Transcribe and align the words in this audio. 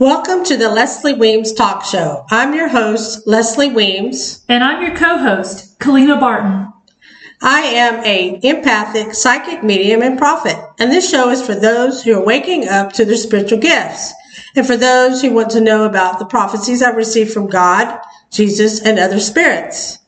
Welcome 0.00 0.44
to 0.44 0.56
the 0.56 0.70
Leslie 0.70 1.12
Weems 1.12 1.52
Talk 1.52 1.84
Show. 1.84 2.24
I'm 2.30 2.54
your 2.54 2.68
host, 2.68 3.26
Leslie 3.26 3.70
Weems. 3.70 4.42
And 4.48 4.64
I'm 4.64 4.82
your 4.82 4.96
co-host, 4.96 5.78
Kalina 5.78 6.18
Barton. 6.18 6.72
I 7.42 7.60
am 7.60 8.02
a 8.06 8.40
empathic, 8.42 9.12
psychic 9.12 9.62
medium 9.62 10.00
and 10.00 10.16
prophet, 10.16 10.56
and 10.78 10.90
this 10.90 11.10
show 11.10 11.28
is 11.28 11.44
for 11.44 11.54
those 11.54 12.02
who 12.02 12.14
are 12.14 12.24
waking 12.24 12.66
up 12.66 12.94
to 12.94 13.04
their 13.04 13.18
spiritual 13.18 13.58
gifts, 13.58 14.14
and 14.56 14.66
for 14.66 14.78
those 14.78 15.20
who 15.20 15.34
want 15.34 15.50
to 15.50 15.60
know 15.60 15.84
about 15.84 16.18
the 16.18 16.24
prophecies 16.24 16.80
I've 16.82 16.96
received 16.96 17.34
from 17.34 17.48
God, 17.48 18.00
Jesus, 18.30 18.80
and 18.80 18.98
other 18.98 19.20
spirits. 19.20 19.98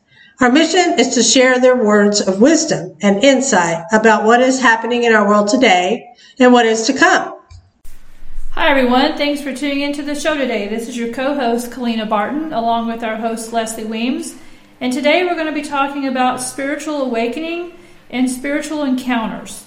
Our 0.41 0.51
mission 0.51 0.97
is 0.97 1.13
to 1.13 1.21
share 1.21 1.59
their 1.59 1.75
words 1.77 2.19
of 2.19 2.41
wisdom 2.41 2.97
and 3.03 3.23
insight 3.23 3.83
about 3.93 4.25
what 4.25 4.41
is 4.41 4.59
happening 4.59 5.03
in 5.03 5.13
our 5.13 5.27
world 5.27 5.49
today 5.49 6.07
and 6.39 6.51
what 6.51 6.65
is 6.65 6.87
to 6.87 6.93
come. 6.93 7.35
Hi, 8.55 8.69
everyone. 8.69 9.17
Thanks 9.17 9.41
for 9.41 9.51
tuning 9.51 9.81
into 9.81 10.03
the 10.03 10.13
show 10.13 10.37
today. 10.37 10.67
This 10.67 10.87
is 10.87 10.95
your 10.95 11.11
co 11.11 11.33
host, 11.33 11.71
Kalina 11.71 12.07
Barton, 12.07 12.53
along 12.53 12.87
with 12.87 13.03
our 13.03 13.15
host, 13.15 13.51
Leslie 13.51 13.83
Weems. 13.83 14.35
And 14.79 14.93
today 14.93 15.23
we're 15.23 15.33
going 15.33 15.47
to 15.47 15.51
be 15.51 15.63
talking 15.63 16.05
about 16.05 16.39
spiritual 16.39 17.01
awakening 17.01 17.73
and 18.11 18.29
spiritual 18.29 18.83
encounters. 18.83 19.65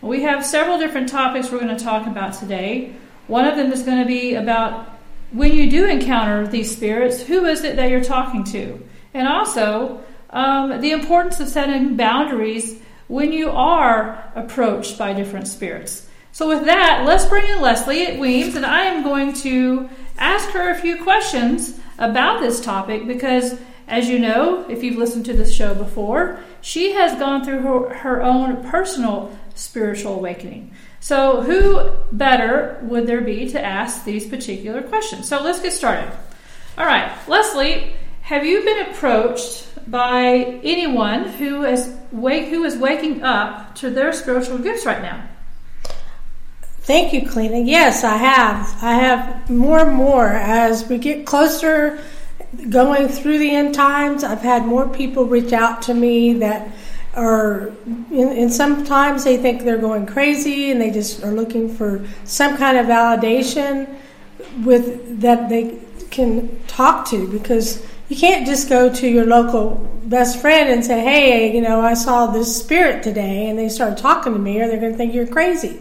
We 0.00 0.22
have 0.22 0.46
several 0.46 0.78
different 0.78 1.10
topics 1.10 1.52
we're 1.52 1.60
going 1.60 1.76
to 1.76 1.84
talk 1.84 2.06
about 2.06 2.32
today. 2.32 2.96
One 3.26 3.44
of 3.44 3.56
them 3.56 3.70
is 3.70 3.82
going 3.82 3.98
to 3.98 4.06
be 4.06 4.34
about 4.34 4.88
when 5.30 5.52
you 5.52 5.70
do 5.70 5.84
encounter 5.84 6.46
these 6.46 6.74
spirits, 6.74 7.20
who 7.20 7.44
is 7.44 7.64
it 7.64 7.76
that 7.76 7.90
you're 7.90 8.02
talking 8.02 8.44
to? 8.44 8.82
And 9.12 9.28
also, 9.28 10.02
um, 10.30 10.80
the 10.80 10.92
importance 10.92 11.38
of 11.38 11.50
setting 11.50 11.96
boundaries 11.98 12.80
when 13.08 13.30
you 13.30 13.50
are 13.50 14.32
approached 14.34 14.96
by 14.96 15.12
different 15.12 15.48
spirits. 15.48 16.08
So, 16.34 16.48
with 16.48 16.64
that, 16.64 17.04
let's 17.04 17.26
bring 17.26 17.46
in 17.46 17.60
Leslie 17.60 18.06
at 18.06 18.18
Weems, 18.18 18.56
and 18.56 18.64
I 18.64 18.84
am 18.84 19.02
going 19.02 19.34
to 19.34 19.90
ask 20.16 20.48
her 20.50 20.70
a 20.70 20.80
few 20.80 21.02
questions 21.02 21.78
about 21.98 22.40
this 22.40 22.58
topic 22.62 23.06
because, 23.06 23.58
as 23.86 24.08
you 24.08 24.18
know, 24.18 24.64
if 24.70 24.82
you've 24.82 24.96
listened 24.96 25.26
to 25.26 25.34
this 25.34 25.52
show 25.52 25.74
before, 25.74 26.40
she 26.62 26.92
has 26.92 27.18
gone 27.18 27.44
through 27.44 27.60
her, 27.60 27.94
her 27.96 28.22
own 28.22 28.64
personal 28.64 29.38
spiritual 29.54 30.14
awakening. 30.14 30.72
So, 31.00 31.42
who 31.42 31.90
better 32.12 32.80
would 32.84 33.06
there 33.06 33.20
be 33.20 33.50
to 33.50 33.62
ask 33.62 34.06
these 34.06 34.26
particular 34.26 34.80
questions? 34.80 35.28
So, 35.28 35.42
let's 35.42 35.60
get 35.60 35.74
started. 35.74 36.10
All 36.78 36.86
right, 36.86 37.12
Leslie, 37.28 37.94
have 38.22 38.46
you 38.46 38.64
been 38.64 38.86
approached 38.86 39.68
by 39.86 40.60
anyone 40.64 41.24
who 41.24 41.64
is 41.64 41.94
wake 42.10 42.48
who 42.48 42.64
is 42.64 42.78
waking 42.78 43.22
up 43.22 43.74
to 43.74 43.90
their 43.90 44.14
spiritual 44.14 44.56
gifts 44.56 44.86
right 44.86 45.02
now? 45.02 45.28
Thank 46.84 47.12
you, 47.12 47.22
Kalina. 47.22 47.64
Yes, 47.64 48.02
I 48.02 48.16
have. 48.16 48.82
I 48.82 48.94
have 48.94 49.48
more 49.48 49.78
and 49.78 49.94
more 49.94 50.26
as 50.26 50.88
we 50.88 50.98
get 50.98 51.24
closer 51.24 52.02
going 52.70 53.06
through 53.06 53.38
the 53.38 53.50
end 53.54 53.72
times. 53.72 54.24
I've 54.24 54.40
had 54.40 54.66
more 54.66 54.88
people 54.88 55.24
reach 55.24 55.52
out 55.52 55.82
to 55.82 55.94
me 55.94 56.32
that 56.34 56.68
are, 57.14 57.72
and 58.10 58.52
sometimes 58.52 59.22
they 59.22 59.36
think 59.36 59.62
they're 59.62 59.78
going 59.78 60.06
crazy 60.06 60.72
and 60.72 60.80
they 60.80 60.90
just 60.90 61.22
are 61.22 61.30
looking 61.30 61.72
for 61.72 62.04
some 62.24 62.56
kind 62.56 62.76
of 62.76 62.86
validation 62.86 63.88
with 64.64 65.20
that 65.20 65.48
they 65.48 65.78
can 66.10 66.58
talk 66.66 67.08
to 67.10 67.28
because 67.28 67.86
you 68.08 68.16
can't 68.16 68.44
just 68.44 68.68
go 68.68 68.92
to 68.92 69.08
your 69.08 69.24
local 69.24 69.88
best 70.06 70.40
friend 70.40 70.68
and 70.68 70.84
say, 70.84 71.00
"Hey, 71.00 71.54
you 71.54 71.60
know, 71.60 71.80
I 71.80 71.94
saw 71.94 72.26
this 72.26 72.56
spirit 72.56 73.04
today," 73.04 73.48
and 73.48 73.56
they 73.56 73.68
start 73.68 73.96
talking 73.98 74.32
to 74.32 74.38
me, 74.38 74.60
or 74.60 74.66
they're 74.66 74.80
going 74.80 74.92
to 74.92 74.98
think 74.98 75.14
you're 75.14 75.28
crazy. 75.28 75.80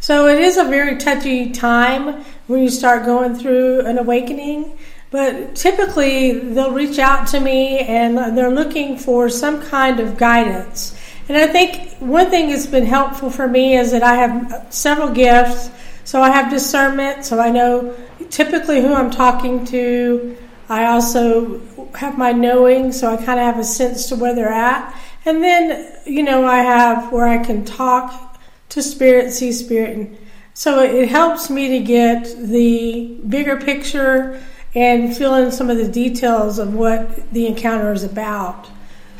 So 0.00 0.28
it 0.28 0.40
is 0.40 0.56
a 0.56 0.64
very 0.64 0.96
touchy 0.96 1.50
time 1.50 2.24
when 2.46 2.62
you 2.62 2.70
start 2.70 3.04
going 3.04 3.34
through 3.34 3.80
an 3.80 3.98
awakening. 3.98 4.78
But 5.10 5.54
typically, 5.54 6.38
they'll 6.38 6.72
reach 6.72 6.98
out 6.98 7.26
to 7.28 7.40
me 7.40 7.80
and 7.80 8.16
they're 8.36 8.50
looking 8.50 8.96
for 8.96 9.28
some 9.28 9.60
kind 9.60 10.00
of 10.00 10.16
guidance. 10.16 10.98
And 11.28 11.36
I 11.36 11.46
think 11.46 11.98
one 11.98 12.30
thing 12.30 12.48
that's 12.48 12.66
been 12.66 12.86
helpful 12.86 13.28
for 13.28 13.46
me 13.46 13.76
is 13.76 13.92
that 13.92 14.02
I 14.02 14.14
have 14.14 14.66
several 14.70 15.10
gifts. 15.10 15.70
So 16.04 16.22
I 16.22 16.30
have 16.30 16.50
discernment, 16.50 17.26
so 17.26 17.38
I 17.38 17.50
know 17.50 17.94
typically 18.30 18.80
who 18.80 18.94
I'm 18.94 19.10
talking 19.10 19.64
to. 19.66 20.36
I 20.68 20.86
also 20.86 21.60
have 21.94 22.16
my 22.16 22.32
knowing, 22.32 22.92
so 22.92 23.12
I 23.12 23.16
kind 23.16 23.38
of 23.38 23.44
have 23.44 23.58
a 23.58 23.64
sense 23.64 24.08
to 24.08 24.16
where 24.16 24.34
they're 24.34 24.48
at. 24.48 24.98
And 25.26 25.42
then, 25.42 25.92
you 26.06 26.22
know, 26.22 26.46
I 26.46 26.58
have 26.58 27.12
where 27.12 27.28
I 27.28 27.44
can 27.44 27.64
talk 27.64 28.29
to 28.70 28.82
spirit, 28.82 29.32
see 29.32 29.52
spirit. 29.52 29.96
And 29.96 30.18
so 30.54 30.82
it 30.82 31.08
helps 31.08 31.50
me 31.50 31.78
to 31.78 31.80
get 31.80 32.24
the 32.38 33.20
bigger 33.28 33.56
picture 33.56 34.42
and 34.74 35.16
fill 35.16 35.34
in 35.34 35.50
some 35.52 35.68
of 35.68 35.76
the 35.76 35.88
details 35.88 36.58
of 36.58 36.74
what 36.74 37.32
the 37.32 37.46
encounter 37.46 37.92
is 37.92 38.04
about. 38.04 38.68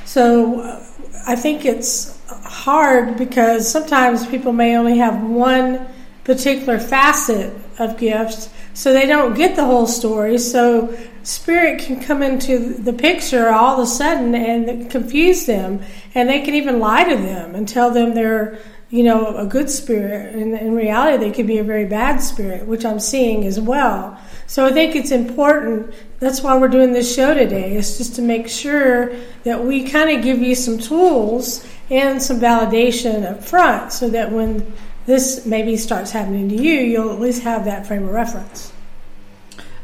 So 0.05 0.61
uh, 0.61 0.85
I 1.27 1.37
think 1.37 1.65
it's 1.65 2.19
hard 2.27 3.17
because 3.17 3.71
sometimes 3.71 4.27
people 4.27 4.53
may 4.53 4.77
only 4.77 4.99
have 4.99 5.23
one 5.23 5.87
particular 6.25 6.79
facet 6.79 7.53
of 7.79 7.99
gifts, 7.99 8.51
so 8.75 8.93
they 8.93 9.07
don't 9.07 9.35
get 9.35 9.57
the 9.57 9.65
whole 9.65 9.87
story. 9.87 10.39
So 10.39 10.97
spirit 11.23 11.81
can 11.81 12.01
come 12.01 12.23
into 12.23 12.75
the 12.75 12.93
picture 12.93 13.49
all 13.49 13.81
of 13.81 13.85
a 13.85 13.87
sudden 13.87 14.35
and 14.35 14.91
confuse 14.91 15.47
them, 15.47 15.83
and 16.15 16.29
they 16.29 16.43
can 16.43 16.55
even 16.55 16.79
lie 16.79 17.05
to 17.05 17.17
them 17.17 17.55
and 17.55 17.67
tell 17.67 17.91
them 17.91 18.15
they're 18.15 18.59
you 18.91 19.05
know, 19.05 19.37
a 19.37 19.47
good 19.47 19.71
spirit. 19.71 20.35
And 20.35 20.55
in 20.55 20.75
reality, 20.75 21.17
they 21.25 21.31
could 21.31 21.47
be 21.47 21.59
a 21.59 21.65
very 21.65 21.85
bad 21.85 22.19
spirit, 22.19 22.67
which 22.67 22.85
I'm 22.85 22.99
seeing 22.99 23.47
as 23.47 23.61
well. 23.61 24.21
So 24.47 24.67
I 24.67 24.73
think 24.73 24.97
it's 24.97 25.13
important. 25.13 25.95
That's 26.19 26.43
why 26.43 26.59
we're 26.59 26.69
doing 26.69 26.93
this 26.93 27.15
show 27.15 27.33
today, 27.33 27.77
is 27.77 27.99
just 27.99 28.17
to 28.17 28.23
make 28.23 28.49
sure 28.49 29.15
that 29.45 29.65
we 29.65 29.89
kind 29.89 30.11
of 30.11 30.25
give 30.25 30.41
you 30.41 30.57
some 30.57 30.79
tools 30.79 31.65
and 31.89 32.21
some 32.21 32.41
validation 32.41 33.31
up 33.31 33.45
front 33.45 33.93
so 33.93 34.09
that 34.11 34.33
when 34.33 34.73
this 35.07 35.47
maybe 35.47 35.77
starts 35.77 36.11
happening 36.11 36.49
to 36.49 36.57
you, 36.57 36.75
you'll 36.81 37.13
at 37.13 37.21
least 37.21 37.43
have 37.43 37.65
that 37.65 37.87
frame 37.87 38.05
of 38.05 38.11
reference. 38.11 38.73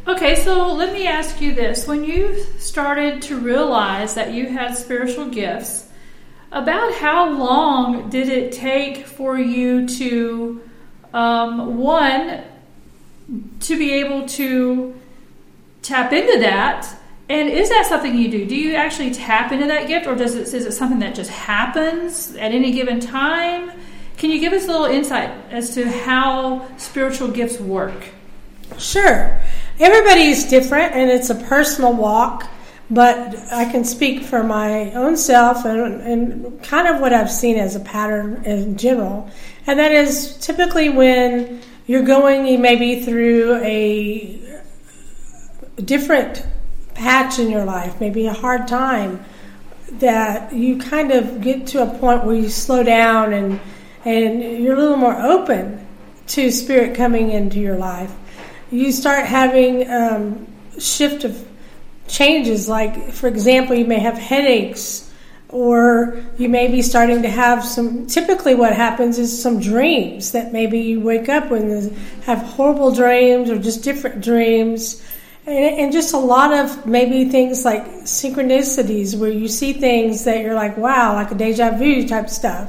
Okay, 0.08 0.36
so 0.36 0.72
let 0.72 0.92
me 0.92 1.06
ask 1.06 1.40
you 1.40 1.52
this. 1.52 1.86
When 1.88 2.04
you 2.04 2.44
started 2.58 3.22
to 3.22 3.40
realize 3.40 4.14
that 4.14 4.32
you 4.32 4.48
had 4.48 4.76
spiritual 4.76 5.26
gifts, 5.26 5.85
about 6.52 6.94
how 6.94 7.30
long 7.30 8.08
did 8.08 8.28
it 8.28 8.52
take 8.52 9.06
for 9.06 9.38
you 9.38 9.88
to, 9.88 10.62
um, 11.12 11.78
one, 11.78 12.42
to 13.60 13.78
be 13.78 13.94
able 13.94 14.26
to 14.28 14.94
tap 15.82 16.12
into 16.12 16.38
that? 16.40 16.88
And 17.28 17.48
is 17.48 17.68
that 17.70 17.86
something 17.86 18.16
you 18.16 18.30
do? 18.30 18.46
Do 18.46 18.54
you 18.54 18.74
actually 18.74 19.12
tap 19.12 19.50
into 19.50 19.66
that 19.66 19.88
gift, 19.88 20.06
or 20.06 20.14
does 20.14 20.36
it 20.36 20.54
is 20.54 20.64
it 20.64 20.72
something 20.72 21.00
that 21.00 21.14
just 21.14 21.30
happens 21.30 22.36
at 22.36 22.52
any 22.52 22.70
given 22.70 23.00
time? 23.00 23.72
Can 24.16 24.30
you 24.30 24.38
give 24.38 24.52
us 24.52 24.64
a 24.64 24.68
little 24.68 24.86
insight 24.86 25.30
as 25.50 25.74
to 25.74 25.90
how 25.90 26.66
spiritual 26.78 27.28
gifts 27.28 27.58
work? 27.58 28.06
Sure. 28.78 29.38
Everybody 29.78 30.26
is 30.26 30.44
different, 30.44 30.94
and 30.94 31.10
it's 31.10 31.28
a 31.28 31.34
personal 31.34 31.92
walk. 31.92 32.48
But 32.88 33.36
I 33.52 33.64
can 33.64 33.84
speak 33.84 34.22
for 34.22 34.44
my 34.44 34.92
own 34.92 35.16
self 35.16 35.64
and, 35.64 36.00
and 36.02 36.62
kind 36.62 36.86
of 36.86 37.00
what 37.00 37.12
I've 37.12 37.30
seen 37.30 37.56
as 37.56 37.74
a 37.74 37.80
pattern 37.80 38.44
in 38.44 38.76
general. 38.76 39.28
And 39.66 39.78
that 39.78 39.90
is 39.90 40.36
typically 40.38 40.88
when 40.88 41.62
you're 41.86 42.04
going 42.04 42.60
maybe 42.60 43.02
through 43.02 43.56
a 43.62 44.40
different 45.84 46.46
patch 46.94 47.38
in 47.38 47.50
your 47.50 47.64
life, 47.64 48.00
maybe 48.00 48.26
a 48.26 48.32
hard 48.32 48.68
time, 48.68 49.24
that 49.92 50.52
you 50.52 50.78
kind 50.78 51.12
of 51.12 51.40
get 51.40 51.66
to 51.68 51.82
a 51.82 51.98
point 51.98 52.24
where 52.24 52.34
you 52.34 52.48
slow 52.48 52.82
down 52.82 53.32
and 53.32 53.60
and 54.04 54.62
you're 54.62 54.74
a 54.74 54.78
little 54.78 54.96
more 54.96 55.20
open 55.20 55.84
to 56.28 56.50
spirit 56.52 56.96
coming 56.96 57.30
into 57.30 57.58
your 57.58 57.76
life. 57.76 58.12
You 58.70 58.92
start 58.92 59.26
having 59.26 59.90
um, 59.90 60.46
shift 60.78 61.24
of 61.24 61.48
changes. 62.08 62.68
Like, 62.68 63.12
for 63.12 63.28
example, 63.28 63.74
you 63.76 63.84
may 63.84 63.98
have 63.98 64.18
headaches, 64.18 65.12
or 65.48 66.22
you 66.38 66.48
may 66.48 66.68
be 66.68 66.82
starting 66.82 67.22
to 67.22 67.28
have 67.28 67.64
some. 67.64 68.06
Typically, 68.06 68.54
what 68.54 68.74
happens 68.74 69.18
is 69.18 69.42
some 69.42 69.60
dreams 69.60 70.32
that 70.32 70.52
maybe 70.52 70.80
you 70.80 71.00
wake 71.00 71.28
up 71.28 71.50
when 71.50 71.94
have 72.24 72.38
horrible 72.38 72.92
dreams 72.92 73.50
or 73.50 73.58
just 73.58 73.82
different 73.82 74.22
dreams. 74.22 75.02
And, 75.46 75.92
just 75.92 76.12
a 76.12 76.18
lot 76.18 76.52
of 76.52 76.86
maybe 76.86 77.30
things 77.30 77.64
like 77.64 77.84
synchronicities 78.02 79.16
where 79.16 79.30
you 79.30 79.46
see 79.46 79.74
things 79.74 80.24
that 80.24 80.40
you're 80.40 80.56
like, 80.56 80.76
wow, 80.76 81.14
like 81.14 81.30
a 81.30 81.36
deja 81.36 81.70
vu 81.70 82.08
type 82.08 82.28
stuff. 82.28 82.68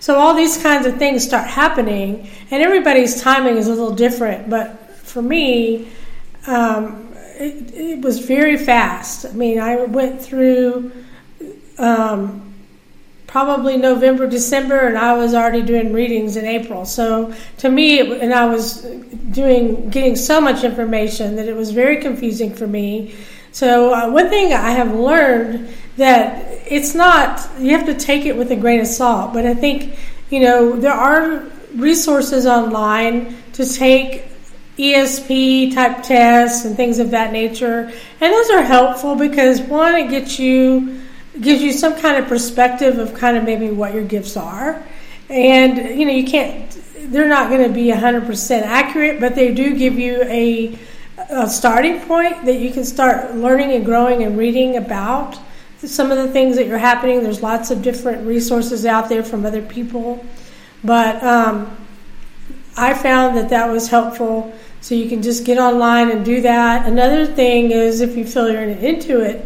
So 0.00 0.16
all 0.16 0.34
these 0.34 0.60
kinds 0.60 0.86
of 0.86 0.96
things 0.96 1.24
start 1.24 1.46
happening, 1.46 2.28
and 2.50 2.62
everybody's 2.62 3.22
timing 3.22 3.56
is 3.56 3.68
a 3.68 3.70
little 3.70 3.94
different. 3.94 4.50
But 4.50 4.98
for 4.98 5.22
me, 5.22 5.88
um, 6.48 7.05
it, 7.38 7.74
it 7.74 8.00
was 8.00 8.20
very 8.20 8.56
fast. 8.56 9.26
I 9.26 9.32
mean, 9.32 9.58
I 9.58 9.76
went 9.84 10.20
through 10.20 10.92
um, 11.78 12.54
probably 13.26 13.76
November, 13.76 14.26
December, 14.26 14.78
and 14.86 14.96
I 14.96 15.14
was 15.14 15.34
already 15.34 15.62
doing 15.62 15.92
readings 15.92 16.36
in 16.36 16.44
April. 16.44 16.84
So 16.84 17.34
to 17.58 17.68
me, 17.68 18.00
and 18.20 18.32
I 18.32 18.46
was 18.46 18.82
doing 18.82 19.90
getting 19.90 20.16
so 20.16 20.40
much 20.40 20.64
information 20.64 21.36
that 21.36 21.46
it 21.46 21.54
was 21.54 21.70
very 21.72 22.00
confusing 22.00 22.54
for 22.54 22.66
me. 22.66 23.14
So 23.52 23.92
uh, 23.92 24.10
one 24.10 24.28
thing 24.28 24.52
I 24.52 24.70
have 24.70 24.94
learned 24.94 25.68
that 25.96 26.44
it's 26.66 26.94
not 26.94 27.48
you 27.58 27.72
have 27.72 27.86
to 27.86 27.94
take 27.94 28.26
it 28.26 28.36
with 28.36 28.50
a 28.52 28.56
grain 28.56 28.80
of 28.80 28.86
salt, 28.86 29.32
but 29.32 29.44
I 29.44 29.54
think 29.54 29.98
you 30.30 30.40
know 30.40 30.76
there 30.76 30.92
are 30.92 31.44
resources 31.74 32.46
online 32.46 33.36
to 33.54 33.66
take 33.66 34.24
ESP 34.78 35.74
type 35.74 36.02
tests 36.02 36.64
and 36.64 36.76
things 36.76 36.98
of 36.98 37.10
that 37.10 37.32
nature, 37.32 37.90
and 38.20 38.32
those 38.32 38.50
are 38.50 38.62
helpful 38.62 39.14
because 39.14 39.60
one, 39.60 39.94
it 39.94 40.10
gets 40.10 40.38
you 40.38 41.00
gives 41.40 41.62
you 41.62 41.72
some 41.72 41.94
kind 41.96 42.16
of 42.16 42.28
perspective 42.28 42.98
of 42.98 43.14
kind 43.14 43.36
of 43.36 43.44
maybe 43.44 43.70
what 43.70 43.94
your 43.94 44.04
gifts 44.04 44.36
are. 44.36 44.82
And, 45.28 45.98
you 45.98 46.06
know, 46.06 46.12
you 46.12 46.24
can't, 46.24 46.70
they're 47.12 47.28
not 47.28 47.50
going 47.50 47.66
to 47.66 47.72
be 47.72 47.86
100% 47.86 48.62
accurate, 48.62 49.20
but 49.20 49.34
they 49.34 49.52
do 49.52 49.76
give 49.76 49.98
you 49.98 50.22
a, 50.22 50.78
a 51.30 51.48
starting 51.48 52.00
point 52.00 52.44
that 52.46 52.58
you 52.60 52.72
can 52.72 52.84
start 52.84 53.34
learning 53.34 53.72
and 53.72 53.84
growing 53.84 54.22
and 54.22 54.38
reading 54.38 54.76
about 54.76 55.38
some 55.78 56.10
of 56.10 56.18
the 56.18 56.28
things 56.28 56.56
that 56.56 56.70
are 56.70 56.78
happening. 56.78 57.22
There's 57.22 57.42
lots 57.42 57.70
of 57.70 57.82
different 57.82 58.26
resources 58.26 58.86
out 58.86 59.08
there 59.08 59.22
from 59.22 59.44
other 59.44 59.62
people. 59.62 60.24
But 60.82 61.22
um, 61.22 61.76
I 62.76 62.94
found 62.94 63.36
that 63.36 63.50
that 63.50 63.70
was 63.70 63.88
helpful. 63.88 64.54
So 64.86 64.94
you 64.94 65.08
can 65.08 65.20
just 65.20 65.44
get 65.44 65.58
online 65.58 66.12
and 66.12 66.24
do 66.24 66.42
that. 66.42 66.86
Another 66.86 67.26
thing 67.26 67.72
is 67.72 68.00
if 68.00 68.16
you 68.16 68.24
feel 68.24 68.48
you're 68.48 68.62
into 68.62 69.20
it, 69.20 69.44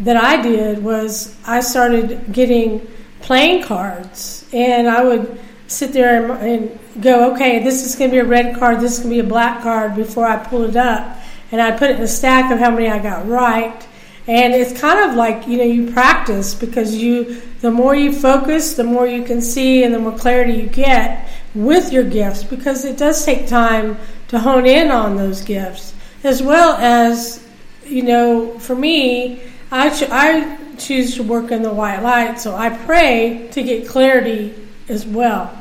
that 0.00 0.18
I 0.18 0.42
did 0.42 0.84
was 0.84 1.34
I 1.46 1.60
started 1.60 2.30
getting 2.30 2.86
playing 3.22 3.62
cards, 3.62 4.46
and 4.52 4.86
I 4.86 5.02
would 5.02 5.40
sit 5.66 5.94
there 5.94 6.30
and, 6.30 6.46
and 6.46 7.02
go, 7.02 7.32
okay, 7.32 7.64
this 7.64 7.86
is 7.86 7.96
going 7.96 8.10
to 8.10 8.16
be 8.16 8.18
a 8.18 8.24
red 8.26 8.58
card, 8.58 8.80
this 8.80 8.92
is 8.92 8.98
going 8.98 9.16
to 9.16 9.22
be 9.22 9.26
a 9.26 9.30
black 9.30 9.62
card 9.62 9.96
before 9.96 10.26
I 10.26 10.36
pull 10.36 10.64
it 10.64 10.76
up, 10.76 11.16
and 11.52 11.62
I 11.62 11.70
put 11.70 11.88
it 11.88 11.96
in 11.96 12.02
a 12.02 12.06
stack 12.06 12.52
of 12.52 12.58
how 12.58 12.70
many 12.70 12.88
I 12.88 12.98
got 12.98 13.26
right. 13.26 13.88
And 14.26 14.52
it's 14.52 14.78
kind 14.78 15.10
of 15.10 15.16
like 15.16 15.48
you 15.48 15.56
know 15.56 15.64
you 15.64 15.90
practice 15.90 16.52
because 16.52 16.94
you 16.94 17.40
the 17.62 17.70
more 17.70 17.94
you 17.94 18.12
focus, 18.12 18.74
the 18.74 18.84
more 18.84 19.06
you 19.06 19.22
can 19.22 19.40
see, 19.40 19.84
and 19.84 19.94
the 19.94 19.98
more 19.98 20.18
clarity 20.18 20.52
you 20.52 20.66
get 20.66 21.30
with 21.54 21.92
your 21.92 22.04
gifts 22.04 22.44
because 22.44 22.84
it 22.84 22.96
does 22.96 23.24
take 23.24 23.46
time 23.46 23.96
to 24.32 24.40
hone 24.40 24.66
in 24.66 24.90
on 24.90 25.16
those 25.16 25.42
gifts 25.42 25.94
as 26.24 26.42
well 26.42 26.72
as 26.78 27.46
you 27.86 28.02
know 28.02 28.58
for 28.58 28.74
me 28.74 29.40
I, 29.72 29.88
ch- 29.88 30.10
I 30.10 30.58
choose 30.76 31.14
to 31.16 31.22
work 31.22 31.50
in 31.50 31.62
the 31.62 31.72
white 31.72 32.02
light, 32.02 32.38
so 32.38 32.54
I 32.54 32.68
pray 32.68 33.48
to 33.52 33.62
get 33.62 33.88
clarity 33.88 34.54
as 34.86 35.06
well. 35.06 35.58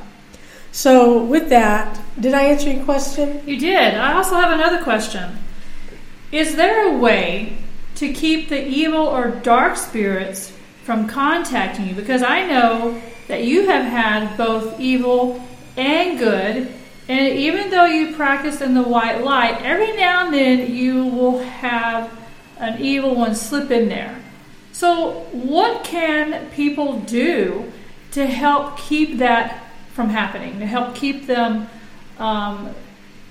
So, 0.73 1.23
with 1.23 1.47
that, 1.47 1.97
did 2.19 2.33
I 2.33 2.44
answer 2.44 2.71
your 2.71 2.83
question? 2.83 3.41
You 3.47 3.57
did. 3.57 3.95
I 3.95 4.13
also 4.13 4.35
have 4.35 4.51
another 4.51 4.83
question. 4.83 5.38
Is 6.33 6.56
there 6.57 6.94
a 6.94 6.97
way 6.97 7.57
to 7.95 8.12
keep 8.12 8.50
the 8.50 8.68
evil 8.68 9.07
or 9.07 9.31
dark 9.31 9.77
spirits 9.77 10.51
from 10.83 11.07
contacting 11.07 11.88
you? 11.88 11.95
Because 11.95 12.21
I 12.21 12.45
know 12.45 13.01
that 13.29 13.45
you 13.45 13.68
have 13.68 13.85
had 13.85 14.35
both 14.35 14.77
evil 14.77 15.41
and 15.77 16.19
good, 16.19 16.73
and 17.12 17.38
even 17.38 17.69
though 17.69 17.84
you 17.84 18.16
practice 18.16 18.62
in 18.62 18.74
the 18.74 18.81
white 18.81 19.22
light, 19.22 19.62
every 19.63 19.98
now 19.98 20.24
and 20.24 20.34
then 20.34 20.74
you 20.74 21.04
will 21.04 21.40
have 21.40 22.10
an 22.58 22.80
evil 22.80 23.16
one 23.16 23.36
slip 23.36 23.69
in 23.69 23.90
there. 23.90 24.18
So, 24.72 25.25
what 25.34 25.84
can 25.84 26.50
people 26.52 27.02
do 27.02 27.69
to 28.12 28.25
help 28.25 28.78
keep 28.78 29.18
that 29.18 29.74
from 29.92 30.08
happening, 30.08 30.60
to 30.60 30.66
help 30.66 30.96
keep 30.96 31.28
them 31.28 31.68
um, 32.18 32.74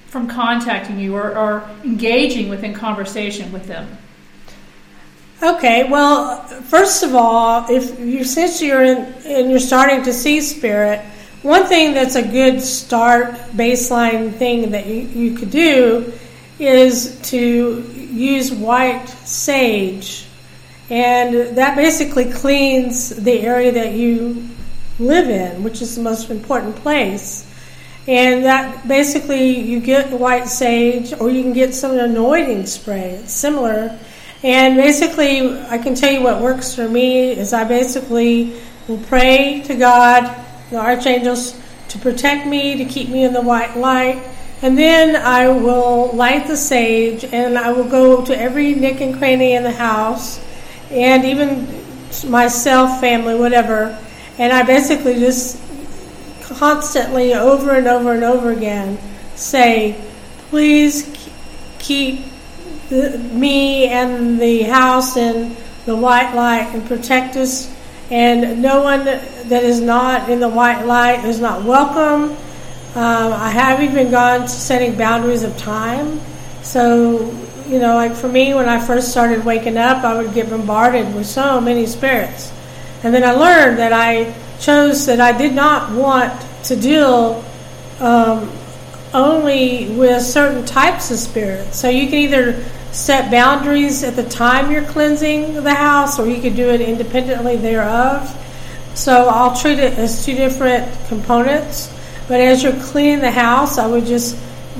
from 0.09 0.29
contacting 0.29 1.00
you 1.00 1.17
or, 1.17 1.35
or 1.35 1.67
engaging 1.83 2.50
within 2.50 2.75
conversation 2.75 3.50
with 3.50 3.65
them? 3.65 3.97
Okay, 5.43 5.88
well, 5.88 6.44
first 6.44 7.03
of 7.03 7.15
all, 7.15 7.65
if 7.71 7.99
you 7.99 8.25
since 8.25 8.61
you're 8.61 8.85
in 8.85 8.99
and 9.25 9.50
you're 9.50 9.59
starting 9.59 10.03
to 10.03 10.12
see 10.12 10.43
spirit, 10.43 11.03
one 11.42 11.66
thing 11.66 11.94
that's 11.94 12.16
a 12.16 12.22
good 12.22 12.60
start 12.60 13.34
baseline 13.52 14.34
thing 14.34 14.72
that 14.72 14.87
you, 14.87 15.00
you 15.00 15.37
could 15.38 15.50
do 15.50 16.12
is 16.58 17.19
to 17.31 17.82
use 18.12 18.52
white 18.52 19.08
sage, 19.25 20.26
and 20.90 21.56
that 21.56 21.76
basically 21.76 22.31
cleans 22.31 23.10
the 23.10 23.40
area 23.40 23.72
that 23.72 23.92
you 23.92 24.48
live 24.98 25.31
in, 25.31 25.62
which 25.62 25.81
is 25.81 25.96
the 25.96 26.02
most 26.02 26.31
important 26.31 26.76
place. 26.76 27.46
And 28.06 28.44
that 28.44 28.88
basically 28.88 29.60
you 29.60 29.81
get 29.81 30.10
white 30.10 30.48
sage, 30.48 31.12
or 31.19 31.31
you 31.31 31.42
can 31.42 31.52
get 31.52 31.75
some 31.75 31.92
anointing 31.98 32.66
spray. 32.66 33.10
It's 33.10 33.32
similar. 33.32 33.98
And 34.42 34.76
basically, 34.76 35.58
I 35.69 35.78
can 35.78 35.94
tell 35.94 36.10
you 36.10 36.22
what 36.22 36.40
works 36.40 36.75
for 36.75 36.88
me 36.88 37.31
is 37.31 37.52
I 37.52 37.64
basically 37.64 38.54
will 38.88 38.98
pray 38.98 39.62
to 39.66 39.76
God, 39.76 40.34
the 40.70 40.78
archangels, 40.78 41.58
to 41.88 41.99
protect 41.99 42.46
me, 42.46 42.76
to 42.76 42.84
keep 42.84 43.08
me 43.08 43.25
in 43.25 43.32
the 43.32 43.43
white 43.43 43.76
light 43.76 44.22
and 44.62 44.76
then 44.76 45.17
I 45.17 45.49
will 45.49 46.12
light 46.12 46.46
the 46.46 46.56
sage 46.56 47.25
and 47.25 47.56
I 47.56 47.72
will 47.72 47.88
go 47.88 48.25
to 48.26 48.38
every 48.38 48.75
nick 48.75 49.00
and 49.00 49.17
cranny 49.17 49.55
in 49.55 49.62
the 49.62 49.72
house 49.72 50.38
and 50.90 51.25
even 51.25 51.67
myself, 52.28 53.00
family, 53.00 53.37
whatever. 53.37 53.99
And 54.38 54.52
I 54.52 54.62
basically 54.62 55.14
just 55.14 55.58
constantly, 56.43 57.32
over 57.32 57.70
and 57.70 57.87
over 57.87 58.12
and 58.12 58.23
over 58.23 58.50
again, 58.50 58.99
say, 59.34 59.99
please 60.50 61.11
keep 61.78 62.26
the, 62.90 63.16
me 63.32 63.87
and 63.87 64.38
the 64.38 64.64
house 64.64 65.16
in 65.16 65.56
the 65.87 65.96
white 65.96 66.34
light 66.34 66.69
and 66.75 66.84
protect 66.87 67.37
us. 67.37 67.75
And 68.11 68.61
no 68.61 68.83
one 68.83 69.05
that 69.05 69.62
is 69.62 69.81
not 69.81 70.29
in 70.29 70.41
the 70.41 70.49
white 70.49 70.85
light 70.85 71.25
is 71.25 71.41
not 71.41 71.62
welcome 71.65 72.37
um, 72.95 73.33
I 73.33 73.51
have 73.51 73.81
even 73.85 74.11
gone 74.11 74.41
to 74.41 74.49
setting 74.49 74.97
boundaries 74.97 75.45
of 75.45 75.57
time. 75.57 76.21
So, 76.62 77.31
you 77.69 77.79
know, 77.79 77.95
like 77.95 78.15
for 78.15 78.27
me, 78.27 78.53
when 78.53 78.69
I 78.69 78.85
first 78.85 79.12
started 79.12 79.45
waking 79.45 79.77
up, 79.77 80.03
I 80.03 80.21
would 80.21 80.35
get 80.35 80.51
bombarded 80.51 81.15
with 81.15 81.27
so 81.27 81.61
many 81.61 81.87
spirits. 81.87 82.53
And 83.05 83.15
then 83.15 83.23
I 83.23 83.31
learned 83.31 83.79
that 83.79 83.93
I 83.93 84.35
chose 84.59 85.07
that 85.07 85.21
I 85.21 85.37
did 85.39 85.55
not 85.55 85.93
want 85.93 86.33
to 86.65 86.75
deal 86.75 87.45
um, 88.01 88.51
only 89.15 89.91
with 89.91 90.21
certain 90.23 90.67
types 90.67 91.12
of 91.12 91.19
spirits. 91.19 91.79
So 91.79 91.89
you 91.89 92.09
can 92.09 92.17
either 92.17 92.65
set 92.92 93.31
boundaries 93.31 94.02
at 94.02 94.16
the 94.16 94.28
time 94.28 94.70
you're 94.70 94.85
cleansing 94.85 95.54
the 95.62 95.75
house, 95.75 96.18
or 96.18 96.26
you 96.26 96.40
could 96.40 96.56
do 96.56 96.68
it 96.70 96.80
independently 96.80 97.56
thereof. 97.56 98.37
So 98.94 99.28
I'll 99.28 99.56
treat 99.56 99.78
it 99.78 99.94
as 99.99 100.25
two 100.25 100.35
different 100.35 100.92
components. 101.09 101.94
But 102.28 102.40
as 102.40 102.62
you're 102.62 102.80
cleaning 102.80 103.20
the 103.20 103.30
house, 103.30 103.78
I 103.78 103.87
would 103.87 104.04
just 104.06 104.37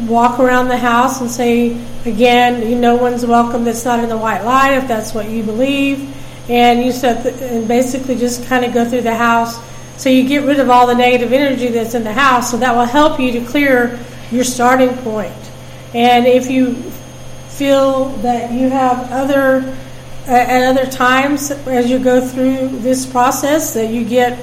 walk 0.07 0.39
around 0.39 0.69
the 0.69 0.77
house 0.77 1.21
and 1.21 1.31
say, 1.31 1.81
again, 2.05 2.81
no 2.81 2.97
one's 2.97 3.25
welcome 3.25 3.65
that's 3.65 3.85
not 3.85 4.01
in 4.01 4.09
the 4.09 4.17
white 4.17 4.43
light 4.43 4.75
if 4.75 4.89
that's 4.89 5.15
what 5.15 5.29
you 5.29 5.43
believe. 5.43 6.17
And 6.49 6.83
you 6.85 6.93
set 6.93 7.23
the, 7.23 7.33
and 7.47 7.69
basically 7.69 8.17
just 8.17 8.47
kind 8.47 8.65
of 8.65 8.75
go 8.75 8.89
through 8.89 9.03
the 9.03 9.15
house. 9.15 9.59
So 10.01 10.09
you 10.09 10.27
get 10.27 10.45
rid 10.45 10.59
of 10.59 10.71
all 10.71 10.87
the 10.87 10.95
negative 10.95 11.33
energy 11.33 11.69
that's 11.69 11.95
in 11.95 12.05
the 12.05 12.13
house. 12.13 12.51
So 12.51 12.57
that 12.57 12.75
will 12.75 12.87
help 12.87 13.21
you 13.21 13.33
to 13.33 13.45
clear 13.45 13.99
your 14.31 14.45
starting 14.45 14.97
point. 14.99 15.35
And 15.95 16.27
if 16.27 16.51
you 16.51 16.75
feel 17.61 18.07
that 18.23 18.51
you 18.53 18.71
have 18.71 19.13
other 19.13 19.77
at 20.27 20.65
other 20.71 20.91
times 20.91 21.51
as 21.51 21.91
you 21.91 21.99
go 21.99 22.27
through 22.27 22.69
this 22.79 23.05
process 23.05 23.75
that 23.75 23.93
you 23.93 24.03
get 24.03 24.43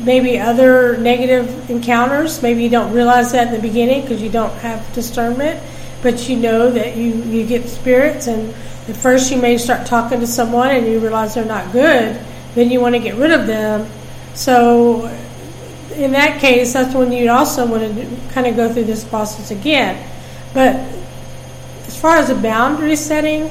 maybe 0.00 0.38
other 0.38 0.96
negative 0.96 1.68
encounters. 1.68 2.40
Maybe 2.40 2.62
you 2.62 2.70
don't 2.70 2.94
realize 2.94 3.32
that 3.32 3.48
in 3.48 3.52
the 3.52 3.60
beginning 3.60 4.00
because 4.00 4.22
you 4.22 4.30
don't 4.30 4.54
have 4.60 4.80
discernment, 4.94 5.62
but 6.02 6.30
you 6.30 6.36
know 6.38 6.70
that 6.70 6.96
you, 6.96 7.12
you 7.24 7.46
get 7.46 7.68
spirits, 7.68 8.26
and 8.26 8.54
at 8.88 8.96
first 8.96 9.30
you 9.30 9.36
may 9.36 9.58
start 9.58 9.86
talking 9.86 10.20
to 10.20 10.26
someone 10.26 10.70
and 10.70 10.86
you 10.86 10.98
realize 10.98 11.34
they're 11.34 11.44
not 11.44 11.70
good, 11.72 12.18
then 12.54 12.70
you 12.70 12.80
want 12.80 12.94
to 12.94 13.00
get 13.02 13.16
rid 13.16 13.32
of 13.32 13.46
them. 13.46 13.86
So, 14.32 15.14
in 15.94 16.12
that 16.12 16.40
case, 16.40 16.72
that's 16.72 16.94
when 16.94 17.12
you 17.12 17.28
also 17.28 17.66
want 17.66 17.82
to 17.82 18.32
kind 18.32 18.46
of 18.46 18.56
go 18.56 18.72
through 18.72 18.84
this 18.84 19.04
process 19.04 19.50
again. 19.50 20.02
But 20.54 20.95
far 22.06 22.18
as 22.18 22.30
a 22.30 22.36
boundary 22.36 22.94
setting, 22.94 23.50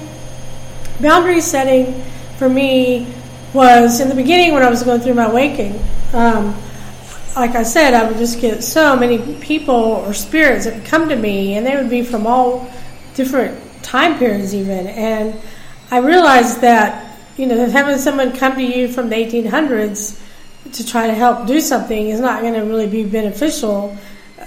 boundary 1.02 1.42
setting 1.42 2.02
for 2.38 2.48
me 2.48 3.06
was 3.54 4.00
in 4.00 4.08
the 4.08 4.16
beginning 4.16 4.54
when 4.54 4.64
I 4.64 4.70
was 4.70 4.82
going 4.82 5.02
through 5.02 5.16
my 5.16 5.30
waking 5.30 5.78
um, 6.14 6.56
like 7.36 7.52
I 7.52 7.64
said, 7.64 7.94
I 7.94 8.08
would 8.08 8.16
just 8.16 8.40
get 8.40 8.64
so 8.64 8.96
many 8.96 9.18
people 9.42 9.76
or 9.76 10.14
spirits 10.14 10.64
that 10.64 10.76
would 10.76 10.86
come 10.86 11.10
to 11.10 11.18
me, 11.18 11.58
and 11.58 11.68
they 11.68 11.76
would 11.76 11.90
be 11.90 12.02
from 12.02 12.26
all 12.26 12.72
different 13.14 13.60
time 13.84 14.18
periods, 14.18 14.56
even. 14.56 14.88
And 14.88 15.36
I 15.92 15.98
realized 15.98 16.62
that, 16.62 17.18
you 17.36 17.48
know, 17.48 17.70
having 17.70 17.98
someone 17.98 18.32
come 18.32 18.56
to 18.56 18.64
you 18.64 18.88
from 18.88 19.10
the 19.10 19.18
1800s, 19.18 20.22
to 20.72 20.88
try 20.88 21.08
to 21.08 21.14
help 21.14 21.46
do 21.46 21.60
something 21.60 22.08
is 22.08 22.22
not 22.22 22.42
going 22.42 22.54
to 22.54 22.62
really 22.62 22.88
be 22.88 23.04
beneficial. 23.04 23.98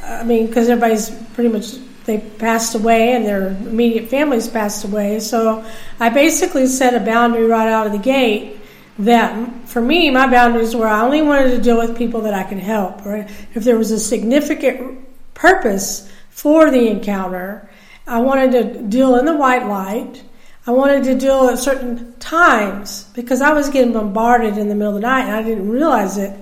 I 0.02 0.24
mean, 0.24 0.46
because 0.46 0.70
everybody's 0.70 1.10
pretty 1.34 1.50
much 1.50 1.76
they 2.08 2.18
passed 2.18 2.74
away 2.74 3.12
and 3.12 3.26
their 3.26 3.48
immediate 3.48 4.08
families 4.08 4.48
passed 4.48 4.82
away. 4.82 5.20
So 5.20 5.62
I 6.00 6.08
basically 6.08 6.66
set 6.66 6.94
a 6.94 7.04
boundary 7.04 7.44
right 7.44 7.68
out 7.68 7.86
of 7.86 7.92
the 7.92 7.98
gate 7.98 8.56
that 9.00 9.68
for 9.68 9.82
me, 9.82 10.10
my 10.10 10.26
boundaries 10.26 10.74
were 10.74 10.88
I 10.88 11.02
only 11.02 11.20
wanted 11.20 11.50
to 11.50 11.60
deal 11.60 11.76
with 11.76 11.98
people 11.98 12.22
that 12.22 12.32
I 12.32 12.44
could 12.44 12.58
help. 12.58 13.04
Right? 13.04 13.30
If 13.54 13.62
there 13.62 13.76
was 13.76 13.90
a 13.90 14.00
significant 14.00 15.06
purpose 15.34 16.10
for 16.30 16.70
the 16.70 16.88
encounter, 16.88 17.68
I 18.06 18.20
wanted 18.20 18.52
to 18.52 18.82
deal 18.84 19.16
in 19.16 19.26
the 19.26 19.36
white 19.36 19.66
light. 19.66 20.24
I 20.66 20.70
wanted 20.70 21.04
to 21.04 21.14
deal 21.14 21.48
at 21.48 21.58
certain 21.58 22.14
times 22.20 23.04
because 23.14 23.42
I 23.42 23.52
was 23.52 23.68
getting 23.68 23.92
bombarded 23.92 24.56
in 24.56 24.70
the 24.70 24.74
middle 24.74 24.96
of 24.96 25.02
the 25.02 25.06
night 25.06 25.24
and 25.24 25.32
I 25.32 25.42
didn't 25.42 25.68
realize 25.68 26.16
it. 26.16 26.34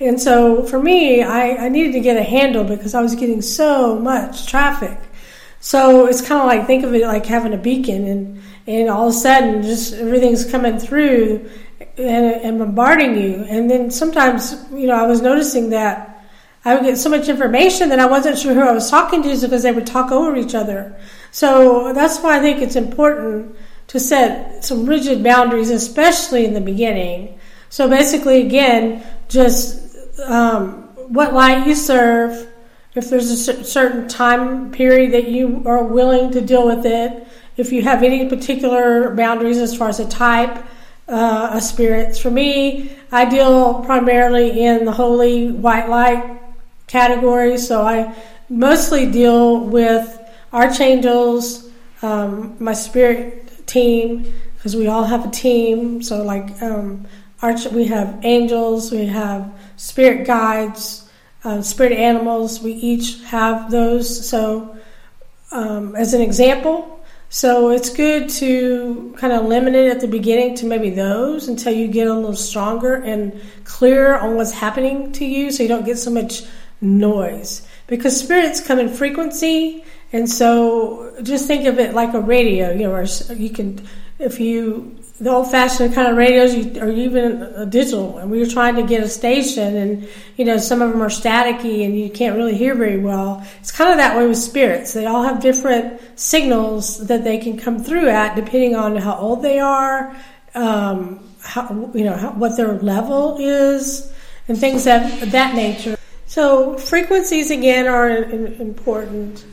And 0.00 0.20
so 0.20 0.64
for 0.64 0.80
me, 0.80 1.22
I, 1.22 1.66
I 1.66 1.68
needed 1.68 1.92
to 1.92 2.00
get 2.00 2.16
a 2.16 2.22
handle 2.22 2.64
because 2.64 2.94
I 2.94 3.02
was 3.02 3.14
getting 3.14 3.42
so 3.42 3.98
much 3.98 4.46
traffic. 4.46 4.98
So 5.60 6.06
it's 6.06 6.22
kind 6.22 6.40
of 6.40 6.46
like 6.46 6.66
think 6.66 6.84
of 6.84 6.94
it 6.94 7.02
like 7.02 7.26
having 7.26 7.52
a 7.52 7.58
beacon 7.58 8.06
and 8.06 8.42
and 8.66 8.88
all 8.88 9.08
of 9.08 9.14
a 9.14 9.16
sudden 9.16 9.62
just 9.62 9.94
everything's 9.94 10.50
coming 10.50 10.78
through 10.78 11.50
and, 11.98 12.26
and 12.26 12.58
bombarding 12.58 13.20
you. 13.20 13.44
And 13.48 13.70
then 13.70 13.90
sometimes, 13.90 14.54
you 14.72 14.86
know, 14.86 14.94
I 14.94 15.06
was 15.06 15.20
noticing 15.20 15.70
that 15.70 16.24
I 16.64 16.74
would 16.74 16.84
get 16.84 16.98
so 16.98 17.10
much 17.10 17.28
information 17.28 17.88
that 17.88 17.98
I 17.98 18.06
wasn't 18.06 18.38
sure 18.38 18.54
who 18.54 18.60
I 18.60 18.72
was 18.72 18.90
talking 18.90 19.22
to 19.22 19.28
because 19.28 19.62
they 19.62 19.72
would 19.72 19.86
talk 19.86 20.12
over 20.12 20.36
each 20.36 20.54
other. 20.54 20.98
So 21.30 21.92
that's 21.92 22.18
why 22.20 22.38
I 22.38 22.40
think 22.40 22.60
it's 22.60 22.76
important 22.76 23.56
to 23.88 23.98
set 23.98 24.64
some 24.64 24.86
rigid 24.86 25.22
boundaries, 25.22 25.70
especially 25.70 26.44
in 26.44 26.54
the 26.54 26.60
beginning. 26.60 27.38
So 27.70 27.88
basically, 27.88 28.46
again, 28.46 29.04
just 29.28 29.89
um, 30.26 30.72
what 31.08 31.32
light 31.34 31.66
you 31.66 31.74
serve, 31.74 32.48
if 32.94 33.10
there's 33.10 33.30
a 33.30 33.64
certain 33.64 34.08
time 34.08 34.72
period 34.72 35.12
that 35.12 35.28
you 35.28 35.62
are 35.66 35.84
willing 35.84 36.32
to 36.32 36.40
deal 36.40 36.66
with 36.66 36.84
it, 36.86 37.26
if 37.56 37.72
you 37.72 37.82
have 37.82 38.02
any 38.02 38.28
particular 38.28 39.14
boundaries 39.14 39.58
as 39.58 39.76
far 39.76 39.88
as 39.88 40.00
a 40.00 40.08
type 40.08 40.64
uh, 41.08 41.50
of 41.54 41.62
spirits. 41.62 42.18
For 42.18 42.30
me, 42.30 42.96
I 43.12 43.24
deal 43.28 43.82
primarily 43.84 44.64
in 44.64 44.84
the 44.84 44.92
holy 44.92 45.50
white 45.50 45.88
light 45.88 46.40
category, 46.86 47.58
so 47.58 47.82
I 47.82 48.14
mostly 48.48 49.10
deal 49.10 49.60
with 49.60 50.18
archangels, 50.52 51.68
um, 52.02 52.56
my 52.58 52.72
spirit 52.72 53.66
team, 53.66 54.32
because 54.56 54.76
we 54.76 54.86
all 54.86 55.04
have 55.04 55.26
a 55.26 55.30
team. 55.30 56.02
So, 56.02 56.22
like, 56.22 56.60
um, 56.62 57.06
arch- 57.42 57.66
we 57.66 57.86
have 57.86 58.20
angels, 58.24 58.90
we 58.90 59.06
have 59.06 59.52
spirit 59.80 60.26
guides, 60.26 61.08
uh, 61.42 61.62
spirit 61.62 61.92
animals. 61.92 62.60
We 62.60 62.72
each 62.72 63.22
have 63.24 63.70
those. 63.70 64.28
So, 64.28 64.76
um, 65.52 65.96
as 65.96 66.12
an 66.12 66.20
example, 66.20 67.02
so 67.30 67.70
it's 67.70 67.88
good 67.88 68.28
to 68.40 69.14
kind 69.16 69.32
of 69.32 69.46
limit 69.46 69.74
it 69.74 69.90
at 69.90 70.00
the 70.00 70.06
beginning 70.06 70.54
to 70.56 70.66
maybe 70.66 70.90
those 70.90 71.48
until 71.48 71.72
you 71.72 71.88
get 71.88 72.08
a 72.08 72.12
little 72.12 72.36
stronger 72.36 72.96
and 72.96 73.40
clearer 73.64 74.18
on 74.18 74.36
what's 74.36 74.52
happening 74.52 75.12
to 75.12 75.24
you 75.24 75.50
so 75.50 75.62
you 75.62 75.68
don't 75.68 75.86
get 75.86 75.96
so 75.96 76.10
much 76.10 76.42
noise. 76.82 77.66
Because 77.86 78.20
spirits 78.20 78.60
come 78.60 78.78
in 78.78 78.90
frequency, 78.90 79.82
and 80.12 80.28
so 80.28 81.16
just 81.22 81.46
think 81.46 81.66
of 81.66 81.78
it 81.78 81.94
like 81.94 82.12
a 82.12 82.20
radio, 82.20 82.70
you 82.72 82.82
know, 82.82 82.92
or 82.92 83.06
you 83.34 83.48
can, 83.48 83.80
if 84.18 84.38
you 84.40 84.99
the 85.20 85.30
old 85.30 85.50
fashioned 85.50 85.94
kind 85.94 86.08
of 86.08 86.16
radios 86.16 86.54
or 86.78 86.90
even 86.90 87.68
digital 87.68 88.18
and 88.18 88.30
we 88.30 88.38
were 88.38 88.46
trying 88.46 88.74
to 88.74 88.82
get 88.82 89.02
a 89.02 89.08
station 89.08 89.76
and 89.76 90.08
you 90.36 90.44
know 90.46 90.56
some 90.56 90.80
of 90.80 90.90
them 90.90 91.02
are 91.02 91.10
staticky 91.10 91.84
and 91.84 91.98
you 91.98 92.08
can't 92.08 92.36
really 92.36 92.56
hear 92.56 92.74
very 92.74 92.98
well. 92.98 93.46
It's 93.60 93.70
kind 93.70 93.90
of 93.90 93.98
that 93.98 94.16
way 94.16 94.26
with 94.26 94.38
spirits. 94.38 94.94
They 94.94 95.06
all 95.06 95.22
have 95.22 95.40
different 95.40 96.00
signals 96.18 97.06
that 97.06 97.22
they 97.22 97.38
can 97.38 97.58
come 97.58 97.84
through 97.84 98.08
at 98.08 98.34
depending 98.34 98.74
on 98.74 98.96
how 98.96 99.14
old 99.16 99.42
they 99.42 99.58
are 99.58 100.16
um, 100.54 101.20
how, 101.42 101.90
you 101.94 102.04
know 102.04 102.16
how, 102.16 102.32
what 102.32 102.56
their 102.56 102.74
level 102.78 103.36
is 103.38 104.12
and 104.48 104.58
things 104.58 104.86
of 104.86 105.30
that 105.32 105.54
nature. 105.54 105.96
So 106.26 106.76
frequencies 106.78 107.50
again 107.50 107.86
are 107.86 108.08
important. 108.10 109.44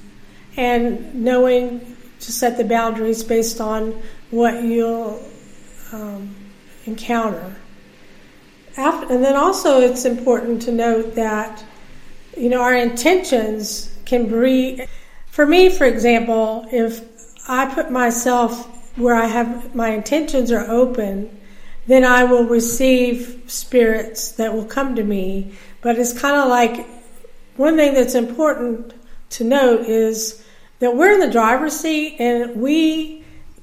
And 0.55 1.13
knowing 1.15 1.95
to 2.19 2.31
set 2.31 2.57
the 2.57 2.63
boundaries 2.63 3.23
based 3.23 3.61
on 3.61 4.01
what 4.31 4.63
you'll 4.63 5.23
um, 5.91 6.35
encounter. 6.85 7.55
After, 8.75 9.13
and 9.13 9.23
then 9.23 9.35
also, 9.35 9.81
it's 9.81 10.05
important 10.05 10.61
to 10.63 10.71
note 10.71 11.15
that 11.15 11.63
you 12.37 12.49
know 12.49 12.61
our 12.61 12.75
intentions 12.75 13.95
can 14.05 14.29
be. 14.29 14.85
For 15.27 15.45
me, 15.45 15.69
for 15.69 15.85
example, 15.85 16.67
if 16.71 17.01
I 17.47 17.73
put 17.73 17.91
myself 17.91 18.65
where 18.97 19.15
I 19.15 19.25
have 19.25 19.75
my 19.75 19.89
intentions 19.89 20.51
are 20.51 20.69
open, 20.69 21.39
then 21.87 22.03
I 22.03 22.23
will 22.23 22.43
receive 22.43 23.43
spirits 23.47 24.31
that 24.33 24.53
will 24.53 24.65
come 24.65 24.95
to 24.95 25.03
me. 25.03 25.53
But 25.81 25.97
it's 25.97 26.19
kind 26.19 26.35
of 26.35 26.49
like 26.49 26.87
one 27.55 27.77
thing 27.77 27.93
that's 27.93 28.15
important 28.15 28.93
to 29.31 29.43
note 29.43 29.81
is 29.81 30.43
that 30.79 30.95
we're 30.95 31.13
in 31.13 31.19
the 31.19 31.31
driver's 31.31 31.79
seat 31.79 32.17
and 32.19 32.61
we 32.61 33.16